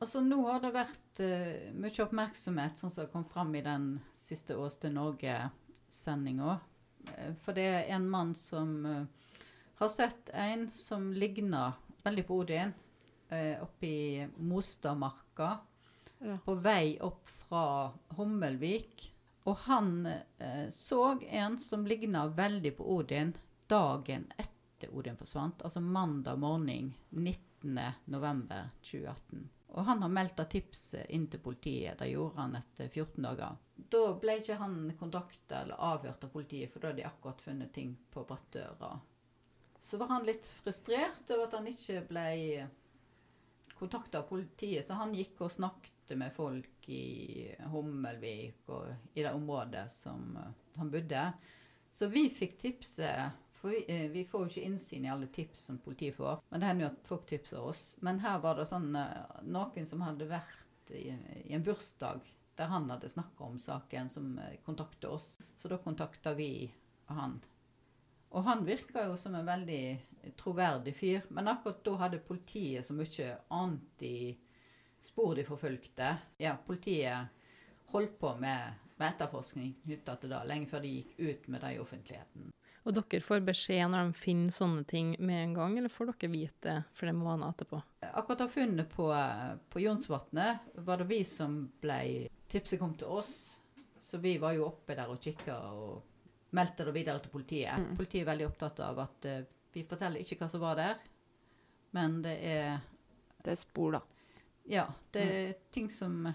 [0.00, 3.90] Altså, nå har det vært uh, mye oppmerksomhet, sånn som det kom fram i den
[4.16, 6.56] siste Ås til Norge-sendinga.
[7.12, 9.32] Eh, for det er en mann som uh,
[9.80, 12.72] har sett en som ligner veldig på Odin,
[13.32, 15.50] uh, oppe i Mostadmarka.
[16.24, 16.38] Ja.
[16.44, 19.10] På vei opp fra Hommelvik.
[19.46, 25.80] Og han eh, så en som ligna veldig på Odin dagen etter Odin forsvant, altså
[25.80, 29.48] mandag morgen 19.11.2018.
[29.76, 31.98] Og han har meldt av tipset inn til politiet.
[31.98, 33.56] Det gjorde han etter 14 dager.
[33.76, 37.72] Da ble ikke han kontakta eller avhørt av politiet, for da hadde de akkurat funnet
[37.74, 39.00] ting på brattdøra.
[39.80, 42.28] Så var han litt frustrert over at han ikke ble
[43.78, 49.32] kontakta av politiet, så han gikk og snakket med folk i Hummelvik og i det
[49.34, 51.24] området som eh, han bodde.
[51.92, 55.66] Så vi fikk tipset for vi, eh, vi får jo ikke innsyn i alle tips
[55.70, 57.82] som politiet får, men det hender jo at folk tipser oss.
[58.06, 61.08] Men her var det sånn eh, noen som hadde vært i,
[61.48, 62.22] i en bursdag
[62.56, 65.34] der han hadde snakka om saken, som kontakta oss.
[65.58, 66.70] Så da kontakta vi
[67.10, 67.40] han.
[68.32, 69.82] Og han virka jo som en veldig
[70.40, 74.06] troverdig fyr, men akkurat da hadde politiet så mye annet
[75.06, 76.10] spor de forfulgte.
[76.42, 77.32] Ja, politiet
[77.92, 81.74] holdt på med, med etterforskning knytta til det, lenge før de gikk ut med det
[81.76, 82.52] i offentligheten.
[82.86, 86.30] Og dere får beskjed når de finner sånne ting med en gang, eller får dere
[86.30, 87.80] vite det for det må være noe etterpå?
[88.12, 89.08] Akkurat av funnet på,
[89.72, 92.00] på Jonsvatnet var det vi som ble
[92.46, 93.58] Tipset kom til oss,
[93.98, 97.74] så vi var jo oppe der og kikka og meldte det videre til politiet.
[97.74, 97.96] Mm.
[97.98, 99.40] Politiet er veldig opptatt av at uh,
[99.74, 101.00] vi forteller ikke hva som var der,
[101.96, 102.78] men det er
[103.42, 104.00] Det er spor, da.
[104.66, 106.26] Ja, det er ting som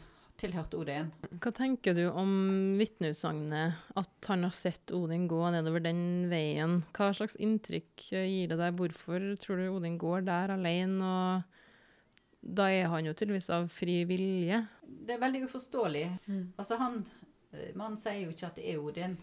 [0.42, 1.12] tilhørte Odin.
[1.44, 2.32] Hva tenker du om
[2.80, 6.80] vitneutsagnet, at han har sett Odin gå nedover den veien?
[6.96, 8.78] Hva slags inntrykk gir det deg?
[8.80, 11.02] Hvorfor tror du Odin går der alene?
[11.06, 14.64] Og da er han jo tydeligvis av fri vilje.
[14.82, 16.08] Det er veldig uforståelig.
[16.26, 16.46] Mm.
[16.58, 17.04] Altså han
[17.52, 19.18] Mannen Man sier jo ikke at det er Odin.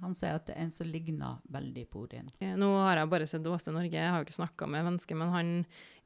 [0.00, 2.30] Han sier at det er en som ligner veldig på Odin.
[2.38, 5.18] Eh, Nå har jeg bare sett Åste Norge, jeg har jo ikke snakka med mennesket,
[5.18, 5.50] men han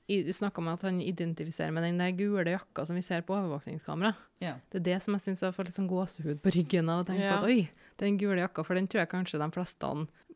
[0.09, 4.15] snakka om at han identifiserer med den der gule jakka som vi ser på overvåkningskamera.
[4.45, 4.55] Ja.
[4.71, 7.07] Det er det som jeg syns jeg får litt sånn gåsehud på ryggen av å
[7.09, 7.39] tenke Ja.
[7.39, 9.81] på at oi, den gule jakka, for den tror jeg kanskje de fleste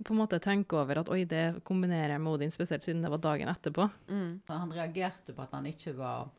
[0.05, 3.11] på en måte tenker over at oi, det kombinerer jeg med Odin, spesielt siden det
[3.11, 3.91] var dagen etterpå.
[4.09, 4.41] Mm.
[4.49, 6.31] Han reagerte på at han ikke var,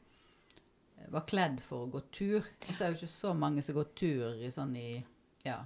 [1.10, 2.40] var kledd for å gå tur.
[2.68, 5.04] Og så er jo ikke så mange som går tur i sånn i
[5.46, 5.60] ja,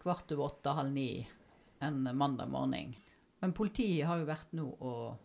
[0.00, 1.26] kvart over åtte, halv ni
[1.80, 2.94] en mandag morgen.
[3.42, 5.18] Men politiet har jo vært nå og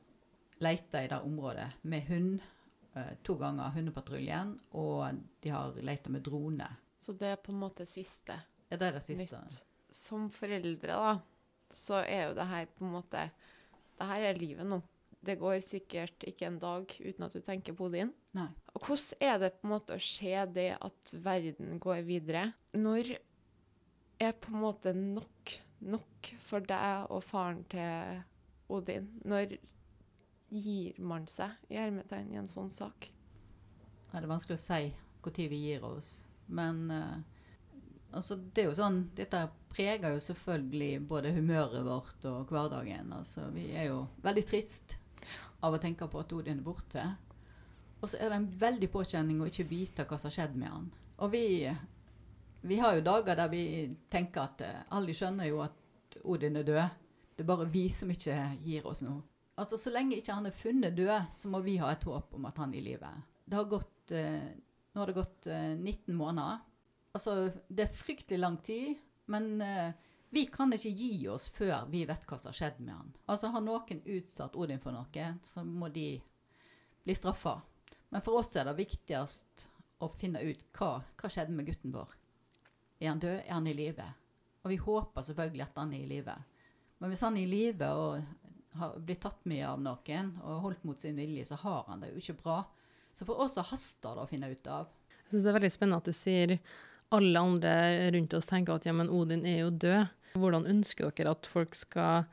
[0.59, 2.41] leita i det området med hund
[2.95, 6.67] eh, to ganger, hundepatruljen, og de har leita med drone.
[6.99, 8.35] Så det er på en måte siste
[8.69, 9.39] Ja, det er det siste.
[9.39, 9.61] nytt.
[9.95, 11.13] Som foreldre, da,
[11.73, 13.29] så er jo det her på en måte
[13.99, 14.81] Det her er livet nå.
[15.19, 18.13] Det går sikkert ikke en dag uten at du tenker på din.
[18.37, 18.45] Nei.
[18.71, 22.45] Og hvordan er det på en måte å se det at verden går videre?
[22.77, 23.17] Når
[24.19, 28.21] er på en måte nok nok for deg og faren til
[28.71, 29.09] Odin?
[29.27, 29.57] Når
[30.49, 33.09] gir man seg i hermetegn i en sånn sak?
[34.09, 36.09] Det er vanskelig å si når vi gir oss.
[36.49, 37.17] Men eh,
[38.11, 43.13] altså, det er jo sånn Dette preger jo selvfølgelig både humøret vårt og hverdagen.
[43.13, 44.97] Altså, vi er jo veldig trist
[45.61, 47.03] av å tenke på at Odin er borte.
[47.99, 50.71] Og så er det en veldig påkjenning å ikke vite hva som har skjedd med
[50.71, 50.87] han.
[51.19, 51.67] Og vi,
[52.61, 53.63] vi har jo dager der vi
[54.09, 57.01] tenker at eh, alle skjønner jo at Odin er død.
[57.35, 59.21] Det er bare vi som ikke gir oss noe.
[59.59, 62.47] Altså, Så lenge ikke han er funnet død, så må vi ha et håp om
[62.47, 63.09] at han er i live.
[63.45, 64.51] Det har gått, eh,
[64.93, 66.61] nå har det gått eh, 19 måneder.
[67.17, 68.95] Altså, det er fryktelig lang tid,
[69.27, 69.91] men eh,
[70.31, 73.11] vi kan ikke gi oss før vi vet hva som har skjedd med han.
[73.25, 76.13] Altså, Har noen utsatt Odin for noe, så må de
[77.03, 77.57] bli straffa.
[78.13, 79.67] Men for oss er det viktigst
[79.99, 82.13] å finne ut hva, hva skjedde med gutten vår.
[82.99, 83.41] Er han død?
[83.41, 84.05] Er han i live?
[84.63, 86.35] Og vi håper selvfølgelig at han er i live.
[86.99, 90.83] Men hvis han er i live og har blitt tatt med av noen og holdt
[90.87, 92.59] mot sin vilje, så har han det jo ikke bra.
[93.13, 94.91] Så for oss så haster det å finne ut av.
[95.09, 96.55] Jeg syns det er veldig spennende at du sier
[97.15, 97.73] alle andre
[98.13, 100.15] rundt oss tenker at ja, men Odin er jo død.
[100.37, 102.27] Hvordan ønsker dere at folk skal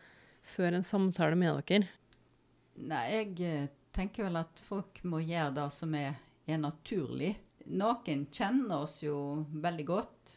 [0.46, 1.88] føre en samtale med dere?
[2.76, 7.32] Nei, jeg eh, tenker vel at folk må gjøre det som er, er naturlig.
[7.72, 9.16] Noen kjenner oss jo
[9.64, 10.36] veldig godt.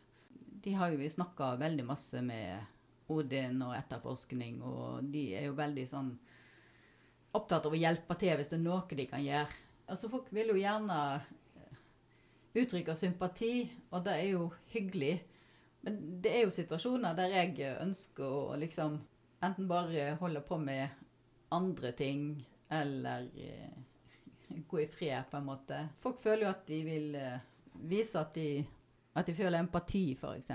[0.64, 2.79] De har jo vi snakka veldig masse med
[3.10, 6.12] Odin og etterforskning, og de er jo veldig sånn
[7.38, 9.60] opptatt av å hjelpe til hvis det er noe de kan gjøre.
[9.90, 11.84] Altså Folk vil jo gjerne eh,
[12.62, 13.54] uttrykke sympati,
[13.92, 15.16] og det er jo hyggelig.
[15.86, 19.00] Men det er jo situasjoner der jeg ønsker å liksom
[19.46, 20.90] enten bare holde på med
[21.56, 22.34] andre ting,
[22.70, 23.78] eller eh,
[24.68, 25.84] gå i fred, på en måte.
[26.04, 27.46] Folk føler jo at de vil eh,
[27.90, 28.64] vise at de,
[29.18, 30.52] at de føler empati, f.eks.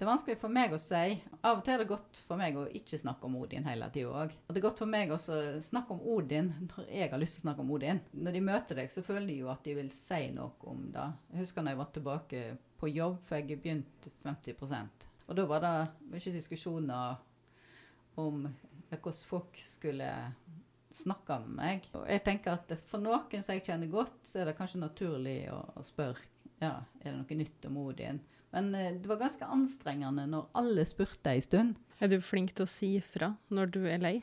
[0.00, 1.16] Det er vanskelig for meg å si.
[1.44, 4.08] Av og til er det godt for meg å ikke snakke om Odin hele tida
[4.22, 4.30] òg.
[4.46, 7.42] Og det er godt for meg å snakke om Odin når jeg har lyst til
[7.42, 8.00] å snakke om Odin.
[8.16, 11.04] Når de møter deg, så føler de jo at de vil si noe om det.
[11.34, 12.42] Jeg husker når jeg var tilbake
[12.80, 15.74] på jobb, for jeg begynte 50% Og da var det
[16.14, 17.20] mye diskusjoner
[18.24, 20.10] om hvordan folk skulle
[20.96, 21.92] snakke med meg.
[21.92, 25.42] Og jeg tenker at for noen som jeg kjenner godt, så er det kanskje naturlig
[25.52, 26.24] å, å spørre
[26.60, 28.24] ja, er det noe nytt om Odin.
[28.54, 31.78] Men eh, det var ganske anstrengende når alle spurte ei stund.
[32.00, 34.16] Er du flink til å si fra når du er lei?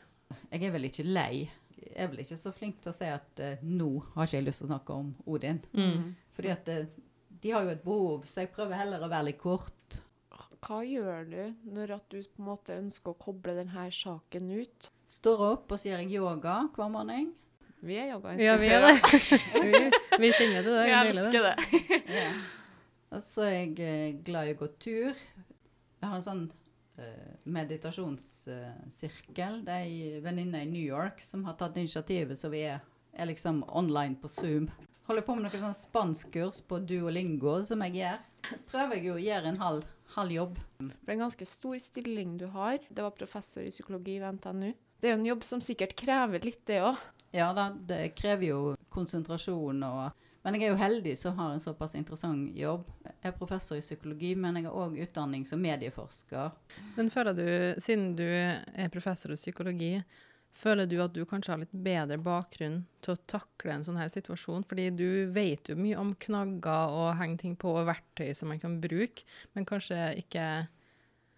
[0.51, 1.47] Jeg er vel ikke lei.
[1.77, 4.47] Jeg er vel ikke så flink til å si at uh, nå har ikke jeg
[4.47, 5.61] lyst til å snakke om Odin.
[5.77, 6.09] Mm.
[6.35, 6.89] Fordi at uh,
[7.43, 10.01] de har jo et behov, så jeg prøver heller å være litt kort.
[10.65, 14.89] Hva gjør du når at du på en måte ønsker å koble denne saken ut?
[15.07, 17.29] Står opp, og så gjør jeg yoga hver morgen.
[17.85, 18.09] Vi er
[18.41, 18.95] Ja, vi er det.
[19.63, 19.71] vi,
[20.17, 20.85] vi kjenner til det.
[20.89, 21.91] Jeg elsker det.
[22.09, 22.29] Ja.
[23.15, 25.13] Og så er jeg eh, glad i å gå tur.
[25.97, 26.51] Jeg har en sånn
[26.99, 29.53] eh, meditasjonssirkel.
[29.65, 32.79] det er ei venninne i New York som har tatt initiativet, så vi er,
[33.13, 34.65] er liksom online på Zoom.
[35.07, 38.19] Holder på med noen sånn spanskkurs på Duolingo som jeg gjør.
[38.67, 39.83] Prøver jeg jo å gjøre en halv,
[40.17, 40.53] halv jobb.
[40.83, 42.77] Er en ganske stor stilling du har.
[42.89, 44.73] Det var professor i psykologi ved NTNU.
[44.99, 46.97] Det er jo en jobb som sikkert krever litt, det òg.
[47.35, 48.61] Ja da, det krever jo
[48.93, 52.85] konsentrasjon og Men jeg er jo heldig som har en såpass interessant jobb.
[53.25, 56.53] Er professor i psykologi, men jeg har òg utdanning som medieforsker.
[56.95, 57.47] Men føler du,
[57.81, 59.95] siden du er professor i psykologi,
[60.57, 64.11] føler du at du kanskje har litt bedre bakgrunn til å takle en sånn her
[64.13, 64.65] situasjon?
[64.69, 68.61] Fordi du vet jo mye om knagger og henge ting på og verktøy som man
[68.61, 69.27] kan bruke,
[69.57, 70.47] men kanskje ikke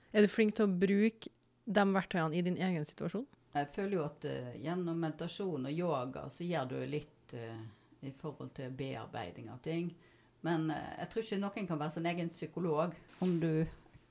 [0.09, 1.29] Er du flink til å bruke
[1.69, 3.27] de verktøyene i din egen situasjon?
[3.53, 7.59] Jeg føler jo at uh, gjennom meditasjon og yoga så gjør du litt uh,
[8.01, 9.91] i forhold til bearbeiding av ting.
[10.47, 12.95] Men eh, jeg tror ikke noen kan være sin egen psykolog.
[13.23, 13.51] Om du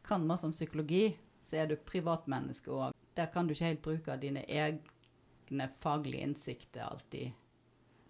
[0.09, 1.11] kan masse om psykologi,
[1.45, 2.97] så er du privatmenneske òg.
[3.17, 7.33] Der kan du ikke helt bruke dine egne faglige innsikter alltid.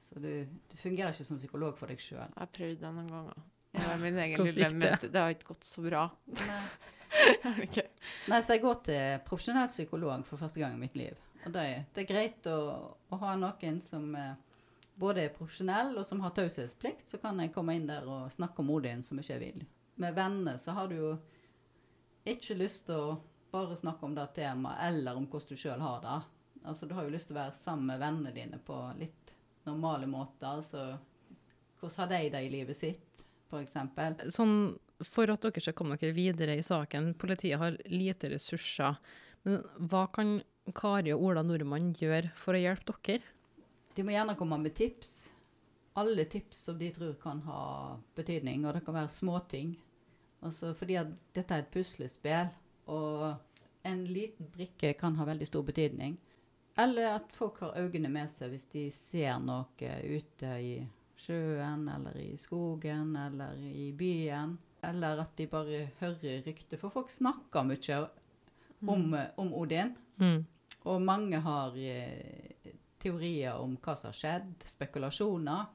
[0.08, 2.24] Så du, du fungerer ikke som psykolog for deg sjøl.
[2.24, 3.46] Jeg har prøvd det noen ganger.
[3.76, 5.10] Det var min egen lille møte.
[5.12, 6.06] Det har ikke gått så bra.
[6.38, 6.62] Nei.
[7.64, 7.88] okay.
[8.28, 11.16] Nei, så jeg går til profesjonell psykolog for første gang i mitt liv.
[11.44, 12.58] Og det er, det er greit å,
[13.08, 14.34] å ha noen som eh,
[14.98, 18.62] både er profesjonell og som har taushetsplikt, så kan jeg komme inn der og snakke
[18.62, 19.66] om Odin som ikke jeg vil.
[20.02, 21.12] Med venner så har du jo
[22.28, 23.18] ikke lyst til å
[23.52, 26.18] bare snakke om det temaet, eller om hvordan du sjøl har det.
[26.68, 29.32] Altså, du har jo lyst til å være sammen med vennene dine på litt
[29.68, 30.58] normale måter.
[30.58, 30.98] Altså,
[31.80, 33.78] hvordan har de det i livet sitt, f.eks.?
[34.34, 34.58] Sånn,
[35.06, 38.98] for at dere skal komme dere videre i saken, politiet har lite ressurser.
[39.46, 40.38] Men hva kan
[40.76, 43.37] Kari og Ola Nordmann gjøre for å hjelpe dere?
[43.98, 45.32] De må gjerne komme med tips.
[45.98, 47.62] Alle tips som de tror kan ha
[48.14, 49.72] betydning, og det kan være småting.
[50.46, 52.52] Altså fordi at dette er et puslespill,
[52.94, 53.32] og
[53.90, 56.14] en liten brikke kan ha veldig stor betydning.
[56.78, 60.76] Eller at folk har øynene med seg hvis de ser noe ute i
[61.18, 64.54] sjøen, eller i skogen, eller i byen.
[64.86, 68.04] Eller at de bare hører rykter, for folk snakker mye
[68.86, 69.10] om,
[69.42, 69.96] om Odin.
[70.22, 70.44] Mm.
[70.86, 75.66] Og mange har eh, teorier om hva som har skjedd, spekulasjoner.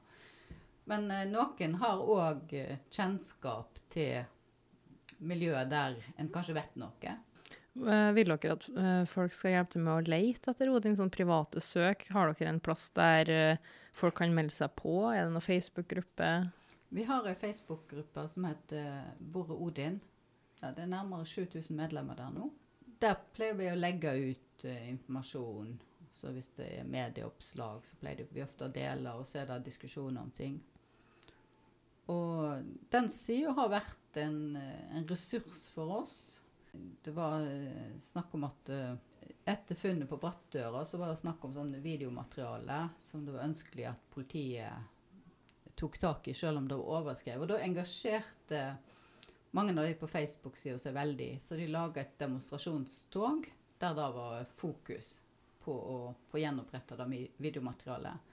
[0.90, 4.24] Men eh, noen har òg eh, kjennskap til
[5.24, 7.14] miljøet der en kanskje vet noe.
[7.74, 11.12] Eh, vil dere at eh, folk skal hjelpe til med å lete etter Odin, sånn
[11.14, 12.08] private søk?
[12.14, 13.58] Har dere en plass der
[13.96, 14.98] folk kan melde seg på?
[15.12, 16.34] Er det noen Facebook-gruppe?
[16.94, 19.96] Vi har ei Facebook-gruppe som heter Bore Odin.
[20.60, 22.52] Ja, det er nærmere 7000 medlemmer der nå.
[23.02, 25.74] Der pleier vi å legge ut informasjon.
[26.14, 29.64] Så hvis det er medieoppslag, så pleier vi ofte å dele, og så er det
[29.66, 30.60] diskusjoner om ting.
[32.12, 36.16] Og den sida har vært en, en ressurs for oss.
[37.04, 38.94] Det var eh, snakk om at eh,
[39.48, 43.88] etter funnet på Brattøra, så var det snakk om sånn videomateriale som det var ønskelig
[43.90, 47.46] at politiet tok tak i, selv om det var overskrevet.
[47.46, 48.64] Og da engasjerte
[49.56, 53.48] mange av de på Facebook-sida seg veldig, så de laga et demonstrasjonstog
[53.82, 55.18] der det var fokus
[55.64, 55.98] på å
[56.30, 57.08] få gjenoppretta det
[57.42, 58.32] videomaterialet.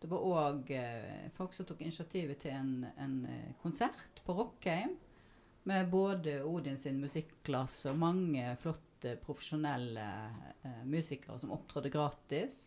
[0.00, 4.96] Det var òg eh, folk som tok initiativet til en, en eh, konsert på Rockheim
[5.68, 10.06] med både Odin sin musikklasse og mange flotte profesjonelle
[10.62, 12.62] eh, musikere som opptrådte gratis.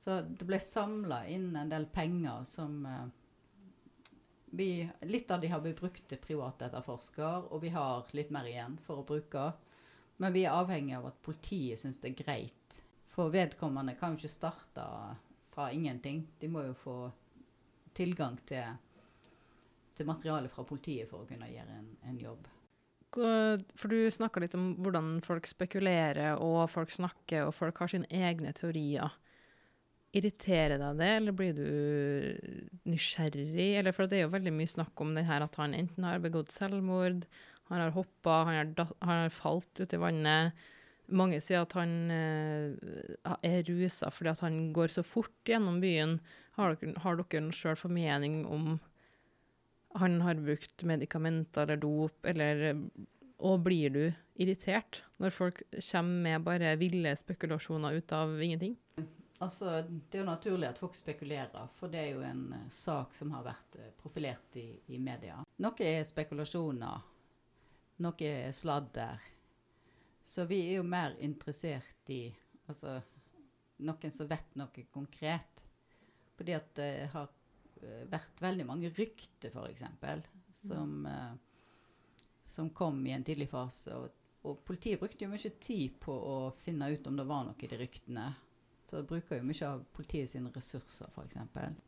[0.00, 3.08] Så det ble samla inn en del penger som eh,
[4.50, 4.70] vi,
[5.06, 9.02] Litt av de har vi brukt til privatetterforsker, og vi har litt mer igjen for
[9.02, 9.50] å bruke.
[10.22, 12.59] Men vi er avhengig av at politiet syns det er greit.
[13.10, 14.84] For vedkommende kan jo ikke starte
[15.50, 16.22] fra ingenting.
[16.40, 16.96] De må jo få
[17.96, 18.76] tilgang til,
[19.96, 22.46] til materiale fra politiet for å kunne gjøre en, en jobb.
[23.10, 28.06] For du snakka litt om hvordan folk spekulerer, og folk snakker, og folk har sine
[28.14, 29.10] egne teorier.
[30.14, 31.66] Irriterer deg det, eller blir du
[32.90, 33.70] nysgjerrig?
[33.80, 36.22] Eller for det er jo veldig mye snakk om det her at han enten har
[36.22, 37.26] begått selvmord,
[37.70, 38.74] han har hoppa, han
[39.06, 40.54] har, falt ut i vannet.
[41.10, 46.18] Mange sier at han eh, er rusa fordi at han går så fort gjennom byen.
[46.58, 48.78] Har dere, har dere en sjøl formening om
[49.98, 52.76] han har brukt medikamenter eller dop, eller
[53.40, 54.02] Og blir du
[54.36, 58.76] irritert når folk kommer med bare ville spekulasjoner ut av ingenting?
[59.40, 63.14] Altså, Det er jo naturlig at folk spekulerer, for det er jo en eh, sak
[63.16, 65.38] som har vært eh, profilert i, i media.
[65.64, 67.06] Noe er spekulasjoner,
[68.04, 69.16] noe er sladder.
[70.22, 72.22] Så vi er jo mer interessert i
[72.68, 72.98] altså,
[73.86, 75.64] noen som vet noe konkret.
[76.36, 77.28] Fordi at det har
[77.82, 79.84] eh, vært veldig mange rykter, f.eks.,
[80.62, 81.32] som, eh,
[82.44, 83.96] som kom i en tidlig fase.
[83.96, 84.12] Og,
[84.48, 87.68] og politiet brukte jo mye tid på å finne ut om det var noe i
[87.72, 88.30] de ryktene.
[88.90, 91.36] Så det bruker jo mye av politiet sine ressurser, f.eks.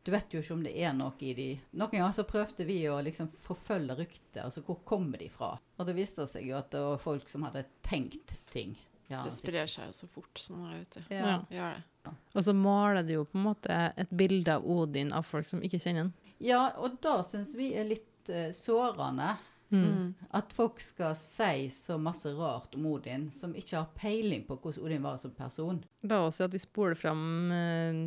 [0.07, 2.77] Du vet jo ikke om det er noe i de Noen ganger så prøvde vi
[2.87, 4.39] å liksom forfølge ryktet.
[4.45, 5.57] Altså hvor kommer de fra?
[5.83, 8.77] Og det viste seg jo at det var folk som hadde tenkt ting.
[9.11, 11.03] Ja, Det sprer seg jo så fort sånn her ute.
[11.11, 11.23] Ja.
[11.27, 11.39] Ja.
[11.53, 12.13] Gjør det.
[12.33, 15.61] Og så maler det jo på en måte et bilde av Odin av folk som
[15.63, 16.13] ikke kjenner han.
[16.43, 19.35] ja, og da syns vi er litt uh, sårende.
[19.73, 20.15] Mm.
[20.37, 24.85] At folk skal si så masse rart om Odin, som ikke har peiling på hvordan
[24.85, 25.79] Odin var som person.
[26.05, 28.01] La oss si at vi spoler fram uh,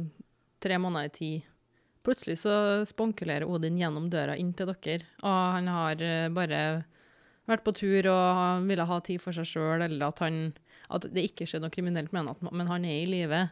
[0.61, 1.51] tre måneder i tid.
[2.05, 6.59] Plutselig så spankulerer Odin gjennom døra inn til dere, og han har uh, bare
[7.49, 10.49] vært på tur og ville ha tid for seg sjøl, eller at, han,
[10.93, 13.45] at det ikke skjedde noe kriminelt med han, men han er i live.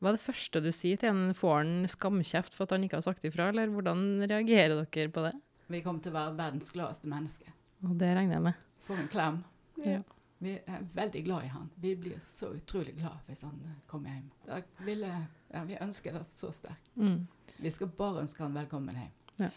[0.00, 1.34] Hva er det første du sier til en?
[1.36, 5.26] Får han skamkjeft for at han ikke har sagt ifra, eller hvordan reagerer dere på
[5.26, 5.34] det?
[5.70, 7.52] Vi kommer til å være verdens gladeste menneske.
[7.86, 8.64] Og det regner jeg med.
[8.86, 9.42] For en klem.
[9.84, 10.00] Ja.
[10.40, 11.68] Vi er veldig glad i han.
[11.76, 14.64] Vi blir så utrolig glad hvis han eh, kommer hjem.
[14.86, 15.10] Ville,
[15.52, 16.88] ja, vi ønsker det så sterkt.
[16.96, 17.26] Mm.
[17.60, 19.12] Vi skal bare ønske han velkommen hjem.
[19.44, 19.50] Ja.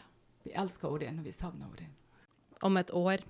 [0.43, 1.93] Vi elsker Odin, og vi savner Odin.
[2.63, 3.23] om et år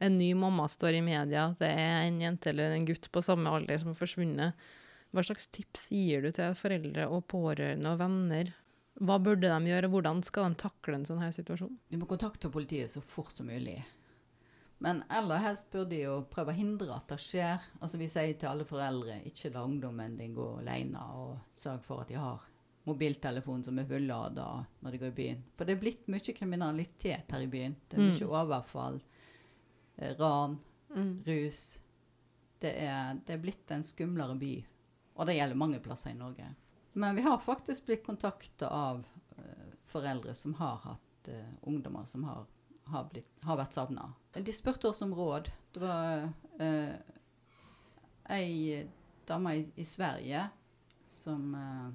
[0.00, 3.50] en ny mamma står i media, det er en jente eller en gutt på samme
[3.52, 4.54] alder som har forsvunnet.
[5.12, 8.52] Hva slags tips gir du til foreldre og pårørende og venner?
[9.00, 11.72] Hva burde de gjøre, og hvordan skal de takle en sånn her situasjon?
[11.90, 13.78] De må kontakte politiet så fort som mulig.
[14.80, 17.60] Men aller helst burde de jo prøve å hindre at det skjer.
[17.82, 22.00] Altså Vi sier til alle foreldre ikke la ungdommen din gå alene, og sørg for
[22.04, 22.40] at de har
[22.88, 24.46] mobiltelefon som er fullada
[24.80, 25.42] når de går i byen.
[25.56, 27.76] For det er blitt mye kriminalitet her i byen.
[27.88, 28.30] Det er mye Mm.
[28.40, 29.00] overfall,
[30.18, 30.58] ran,
[30.90, 31.22] Mm.
[31.26, 31.80] rus.
[32.58, 34.54] Det er, det er blitt en skumlere by.
[35.14, 36.48] Og det gjelder mange plasser i Norge.
[36.92, 39.04] Men vi har faktisk blitt kontakta av
[39.38, 42.48] uh, foreldre som har hatt uh, ungdommer som har,
[42.90, 44.08] har, blitt, har vært savna.
[44.34, 45.52] De spurte oss om råd.
[45.72, 46.26] Det var
[46.58, 47.14] uh,
[48.34, 48.82] ei
[49.30, 50.48] dame i, i Sverige
[51.06, 51.90] som eh,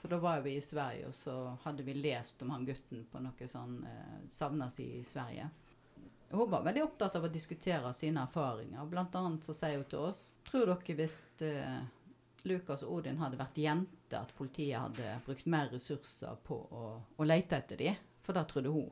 [0.00, 3.20] For da var vi i Sverige, og så hadde vi lest om han gutten på
[3.20, 5.50] noe sånn uh, savna i Sverige.
[6.30, 8.84] Hun var veldig opptatt av å diskutere sine erfaringer.
[8.86, 11.80] Blant annet så sier hun til oss Tror dere hvis uh,
[12.46, 16.84] Lukas og Odin hadde vært jenter, at politiet hadde brukt mer ressurser på å,
[17.18, 17.98] å lete etter dem?
[18.22, 18.86] For det trodde hun.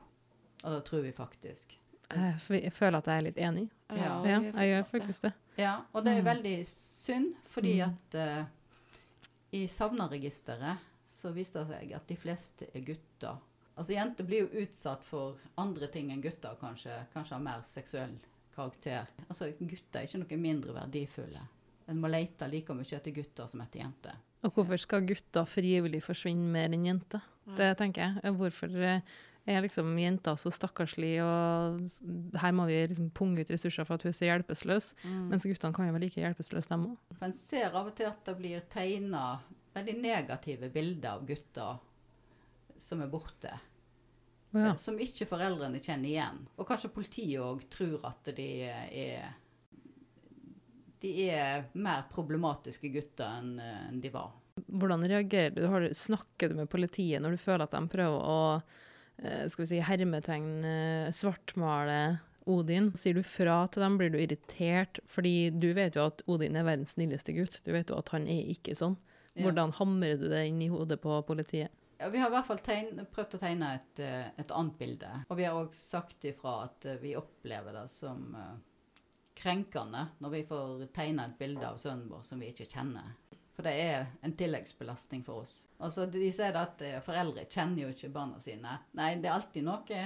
[0.64, 1.77] Og det tror vi faktisk.
[2.11, 3.66] Jeg, jeg føler at jeg er litt enig.
[3.94, 5.33] Ja, Ja, jeg gjør faktisk det.
[5.59, 6.29] Ja, og det er Mm.
[6.33, 7.88] veldig synd, fordi Mm.
[7.94, 8.44] at uh,
[9.53, 13.38] i savna-registeret så viste det seg at de fleste er gutter.
[13.79, 16.97] Altså Jenter blir jo utsatt for andre ting enn gutter, kanskje.
[17.14, 18.17] Kanskje av mer seksuell
[18.57, 19.07] karakter.
[19.29, 21.45] Altså Gutter er ikke noe mindre verdifulle.
[21.88, 24.19] En må lete like mye etter gutter som etter jenter.
[24.45, 27.23] Og hvorfor skal gutter frivillig forsvinne mer enn jenter?
[27.57, 28.35] Det tenker jeg.
[28.37, 29.01] Hvorfor eh,
[29.49, 34.05] er liksom jenta så stakkarslig, og her må vi liksom punge ut ressurser for at
[34.05, 35.23] hun er så hjelpeløs, Mm.
[35.31, 37.17] mens guttene kan jo være like hjelpeløse, dem òg.
[37.25, 39.38] En ser av og til at det blir tegna
[39.75, 41.79] veldig negative bilder av gutter
[42.79, 43.55] som er borte.
[44.53, 44.71] Ja.
[44.71, 46.39] eh, Som ikke foreldrene kjenner igjen.
[46.57, 49.35] Og kanskje politiet òg tror at de er
[51.01, 54.33] De er mer problematiske gutter enn eh, de var.
[54.67, 55.67] Hvordan reagerer du?
[55.71, 55.93] Har du?
[55.95, 58.39] Snakker du med politiet når du føler at de prøver å
[59.23, 60.49] eh, skal vi si, hermetegn
[61.15, 62.01] svartmale
[62.49, 62.91] Odin?
[62.99, 63.99] Sier du fra til dem?
[64.01, 64.99] Blir du irritert?
[65.07, 67.61] Fordi du vet jo at Odin er verdens snilleste gutt.
[67.63, 68.97] Du vet jo at han er ikke sånn.
[69.39, 71.71] Hvordan hamrer du det inn i hodet på politiet?
[72.01, 75.09] Ja, vi har i hvert fall tegn, prøvd å tegne et, eh, et annet bilde.
[75.27, 79.01] Og vi har òg sagt ifra at eh, vi opplever det som eh,
[79.35, 83.16] krenkende når vi får tegne et bilde av sønnen vår som vi ikke kjenner.
[83.57, 85.57] For det er en tilleggsbelastning for oss.
[85.83, 88.77] Altså, De sier at foreldre kjenner jo ikke barna sine.
[88.95, 90.05] Nei, det er alltid noe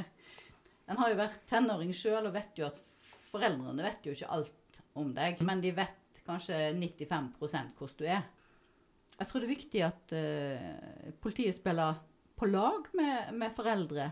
[0.88, 2.80] En har jo vært tenåring sjøl og vet jo at
[3.28, 8.24] foreldrene vet jo ikke alt om deg, men de vet kanskje 95% hvordan du er.
[9.22, 12.00] Jeg tror det er viktig at uh, politiet spiller
[12.34, 14.08] på lag med, med foreldre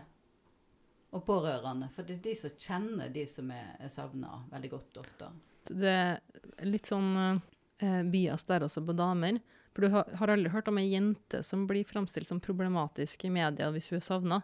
[1.11, 4.99] og pårørende, for det er de som kjenner de som er, er savna, veldig godt
[5.01, 5.27] ofte.
[5.67, 9.41] Det er litt sånn uh, bias der også på damer.
[9.75, 13.67] For du har, aldri hørt om ei jente som blir framstilt som problematisk i media
[13.75, 14.39] hvis hun er savna.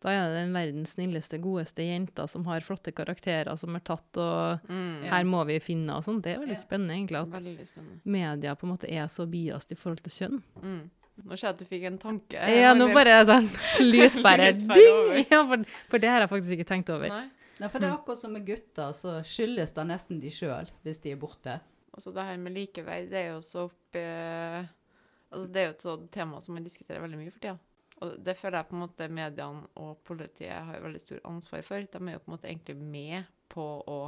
[0.00, 4.16] Da er det den verdens snilleste, godeste jenta som har flotte karakterer som er tatt,
[4.16, 5.02] og Mm.
[5.04, 5.10] Ja.
[5.16, 6.20] her må vi finne og sånn.
[6.22, 6.62] Det er veldig Ja.
[6.62, 8.00] spennende, egentlig, at Veldig spennende.
[8.04, 10.42] media på en måte er så biast i forhold til kjønn.
[10.62, 10.90] Mm.
[11.26, 12.32] Nå ser jeg at du fikk en tanke.
[12.60, 13.48] Ja, nå bare sånn
[13.92, 15.26] lyspære ding!
[15.32, 17.08] Ja, for, for det har jeg faktisk ikke tenkt over.
[17.08, 17.28] Nei.
[17.58, 21.00] Nei, for det er akkurat som med gutter, så skyldes det nesten de sjøl hvis
[21.02, 21.60] de er borte.
[21.92, 24.64] Altså det her med likeverd, det er jo så opp eh,
[25.32, 27.58] Altså det er jo et sånt tema som man diskuterer veldig mye for tida.
[27.98, 31.82] Og det føler jeg på en måte mediene og politiet har veldig stor ansvar for.
[31.82, 34.00] De er jo på en måte egentlig med på å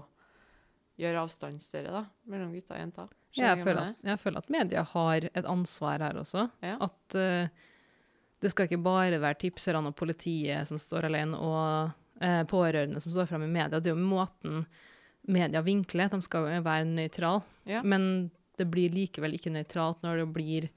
[1.01, 3.17] gjøre avstand større da, mellom gutter og jenter.
[3.39, 6.47] Ja, jeg, føler at, jeg føler at media har et ansvar her også.
[6.67, 6.77] Ja.
[6.83, 7.71] At uh,
[8.43, 13.15] det skal ikke bare være tipserne og politiet som står alene, og uh, pårørende som
[13.15, 13.81] står fram i media.
[13.81, 14.65] Det er jo måten
[15.31, 16.11] media vinkler.
[16.13, 17.43] De skal være nøytrale.
[17.71, 17.83] Ja.
[17.87, 18.31] Men
[18.61, 20.69] det blir likevel ikke nøytralt når det blir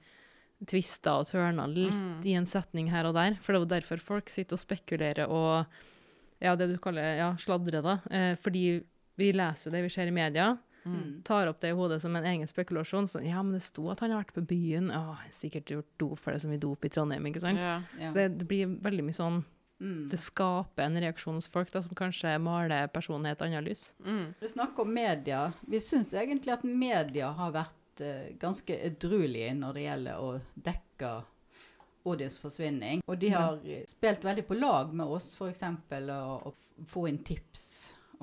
[0.66, 2.20] tvista og tørna litt Mm.
[2.24, 3.34] i en setning her og der.
[3.40, 5.66] For det er jo derfor folk sitter og spekulerer og
[6.40, 7.98] ja, det du kaller ja, sladre, da.
[8.10, 8.82] Eh, fordi
[9.16, 11.22] vi leser det vi ser i media Mm.
[11.24, 13.06] tar opp det i hodet som en egen spekulasjon.
[13.08, 14.90] Så, ja, men det sto at han har vært på byen.
[14.92, 17.58] Ja, sikkert gjort dop, for det som i dop i Trondheim, ikke sant?
[17.58, 17.82] Ja.
[17.98, 18.08] Ja.
[18.08, 19.44] Så det, det blir veldig mye sånn
[19.80, 20.08] Mm.
[20.08, 23.92] Det skaper en reaksjon hos folk da, som kanskje maler personen i et annet lys.
[24.06, 24.34] Mm.
[24.40, 25.52] Du snakker om media.
[25.68, 30.32] Vi syns egentlig at media har vært eh, ganske edruelige når det gjelder å
[30.68, 31.12] dekke
[32.04, 33.02] Odins forsvinning.
[33.06, 35.62] Og de har eh, spilt veldig på lag med oss, f.eks.
[35.64, 36.20] Å,
[36.50, 37.66] å få inn tips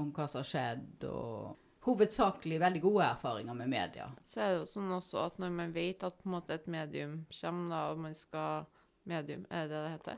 [0.01, 1.07] om hva som har skjedd.
[1.09, 4.11] og Hovedsakelig veldig gode erfaringer med media.
[4.21, 7.71] Så er det jo sånn også at når man vet at måte et medium kommer,
[7.73, 8.67] da, og man skal
[9.09, 10.17] Medium, er det det heter?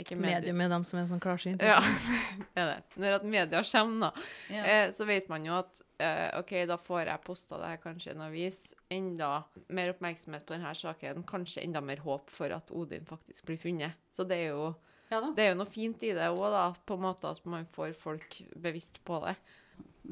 [0.00, 1.62] Ikke Medium er dem som er sånn klarsynt.
[1.62, 1.78] Ja,
[2.54, 2.80] det er det.
[3.00, 4.64] Når at media kommer, da, Ja.
[4.64, 8.12] eh, så vet man jo at eh, OK, da får jeg posta det her kanskje
[8.12, 8.60] i en avis.
[8.90, 9.30] Enda
[9.68, 11.24] mer oppmerksomhet på denne saken.
[11.28, 13.98] Kanskje enda mer håp for at Odin faktisk blir funnet.
[14.14, 14.70] Så det er jo,
[15.12, 15.32] ja da.
[15.36, 16.64] det er jo noe fint i det òg, da.
[16.88, 19.36] På en måte at man får folk bevisst på det.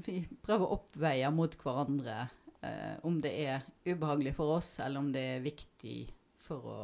[0.04, 2.26] Vi prøver å oppveie mot hverandre
[2.60, 5.96] eh, om det er ubehagelig for oss, eller om det er viktig
[6.44, 6.80] for å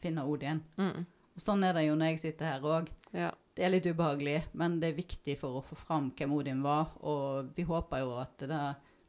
[0.00, 0.62] finne Odin.
[0.78, 1.02] Mm.
[1.36, 2.88] Og sånn er det jo når jeg sitter her òg.
[3.14, 3.30] Ja.
[3.54, 6.92] Det er litt ubehagelig, men det er viktig for å få fram hvem Odin var.
[7.02, 8.60] Og vi håper jo at det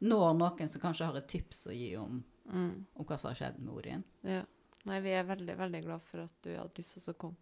[0.02, 2.84] når noen som kanskje har et tips å gi om, Mm.
[2.96, 4.04] om hva som har skjedd med Odin.
[4.24, 4.42] ja.
[4.84, 7.36] Nei, vi er veldig, veldig glad for at du hadde lyst til å komme.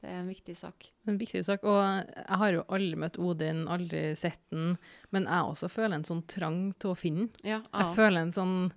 [0.00, 0.92] Det er en viktig sak.
[1.08, 1.64] En viktig sak.
[1.64, 4.78] Og jeg har jo aldri møtt Odin, aldri sett den,
[5.10, 7.30] men jeg også føler en sånn trang til å finne den.
[7.42, 8.72] Ja, Jeg føler en sånn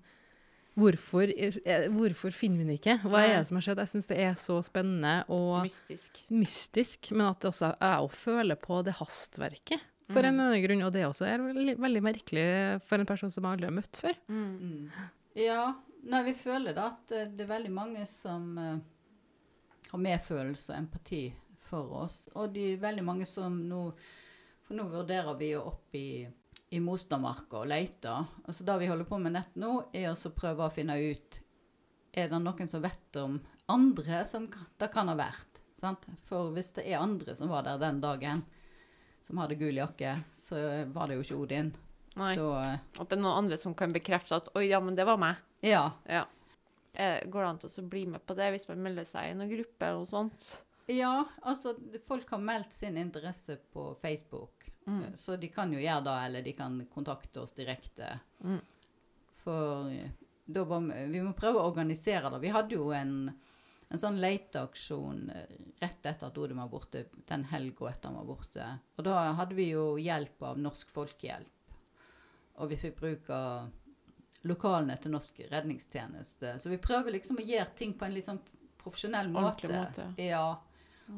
[0.80, 2.93] Hvorfor, eh, hvorfor finner vi den ikke?
[3.03, 3.82] Hva er det som har skjedd?
[3.84, 6.22] Jeg syns det er så spennende og Mystisk.
[6.32, 9.82] mystisk, men at det også jeg òg føler på det hastverket.
[10.11, 10.39] For en Mm.
[10.39, 13.51] eller annen grunn, og det også er veldig, veldig merkelig for en person som jeg
[13.51, 14.15] aldri har møtt før.
[14.28, 14.89] Mm.
[15.36, 18.80] Ja, nei, vi føler da at eh, det er veldig mange som uh,
[19.91, 22.30] har medfølelse og empati for oss.
[22.36, 23.93] Og de er veldig mange som nå
[24.67, 26.26] For nå vurderer vi jo opp i,
[26.72, 28.28] i Mostermarka og leter.
[28.47, 31.41] Altså det vi holder på med nett nå, er å prøve å finne ut
[32.15, 33.38] Er det noen som vet om
[33.72, 34.49] andre som
[34.80, 35.61] det kan ha vært.
[35.80, 36.03] Sant?
[36.28, 38.43] For hvis det er andre som var der den dagen,
[39.24, 40.59] som hadde gul jakke, så
[40.91, 41.72] var det jo ikke Odin.
[42.19, 42.34] Nei.
[42.36, 45.17] Da, At det er noen andre som kan bekrefte at 'oi, ja, men det var
[45.17, 45.39] meg'.
[45.61, 46.26] ja, Ja.
[46.93, 49.34] Eh, går det an til å bli med på det hvis man melder seg i
[49.34, 50.57] noen gruppe eller noe sånt?
[50.91, 51.72] Ja, altså
[52.05, 54.61] folk har meldt sin interesse på Facebook.
[54.86, 55.04] Mm.
[55.16, 58.20] Så de kan jo gjøre det, eller de kan kontakte oss direkte.
[58.44, 58.60] Mm.
[59.44, 60.12] For eh,
[60.46, 62.42] da var vi, vi må prøve å organisere det.
[62.44, 63.16] Vi hadde jo en,
[63.90, 68.30] en sånn leteaksjon eh, rett etter at Odin var borte, den helga etter han var
[68.34, 68.72] borte.
[68.98, 71.78] Og da hadde vi jo hjelp av Norsk Folkehjelp.
[72.62, 73.70] Og vi fikk bruk av
[74.50, 76.58] lokalene til Norsk redningstjeneste.
[76.60, 78.42] Så vi prøver liksom å gjøre ting på en litt sånn
[78.82, 79.70] profesjonell måte.
[79.70, 80.08] Måte.
[80.22, 80.46] Ja.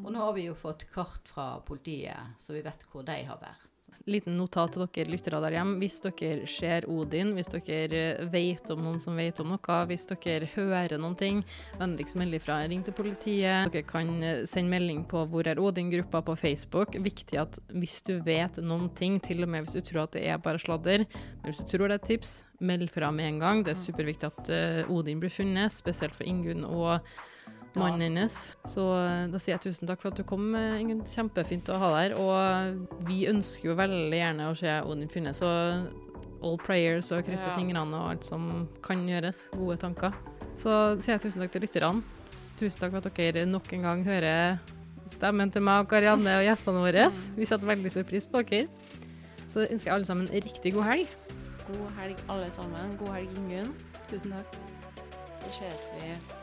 [0.03, 3.39] Og nå har vi jo fått kart fra politiet, så vi vet hvor de har
[3.41, 3.73] vært.
[4.09, 5.77] Liten notat til dere lyttere der hjemme.
[5.79, 10.03] Hvis dere ser Odin, hvis dere eh, vet om noen som vet om noe, hvis
[10.09, 11.39] dere hører noen ting,
[11.79, 12.59] vennligst meld ifra.
[12.67, 13.71] Ring til politiet.
[13.71, 16.97] Dere kan eh, sende melding på Hvor er Odin-gruppa på Facebook.
[17.05, 20.25] Viktig at hvis du vet noen ting, til og med hvis du tror at det
[20.27, 23.43] er bare sladder, men hvis du tror det er et tips, meld fra med en
[23.43, 23.63] gang.
[23.63, 26.99] Det er superviktig at eh, Odin blir funnet, spesielt for Ingunn og
[27.79, 28.35] mannen hennes.
[28.69, 31.03] Så eh, da sier jeg tusen takk for at du kom, eh, Ingunn.
[31.09, 32.17] Kjempefint å ha deg her.
[32.21, 35.49] Og vi ønsker jo veldig gjerne å se Odin finne, så
[36.43, 37.55] all prayers og krysse Ja.
[37.55, 39.47] fingrene og alt som kan gjøres.
[39.55, 40.13] Gode tanker.
[40.59, 42.03] Så sier jeg tusen takk til lytterne.
[42.59, 44.59] Tusen takk for at dere nok en gang hører
[45.07, 47.07] stemmen til meg og Karianne og gjestene våre.
[47.35, 48.67] Vi setter veldig stor pris på dere.
[49.47, 51.07] Så ønsker jeg alle sammen en riktig god helg.
[51.67, 52.97] God helg, alle sammen.
[52.99, 53.73] God helg, Ingunn.
[54.09, 54.55] Tusen takk.
[55.43, 56.42] Så ses vi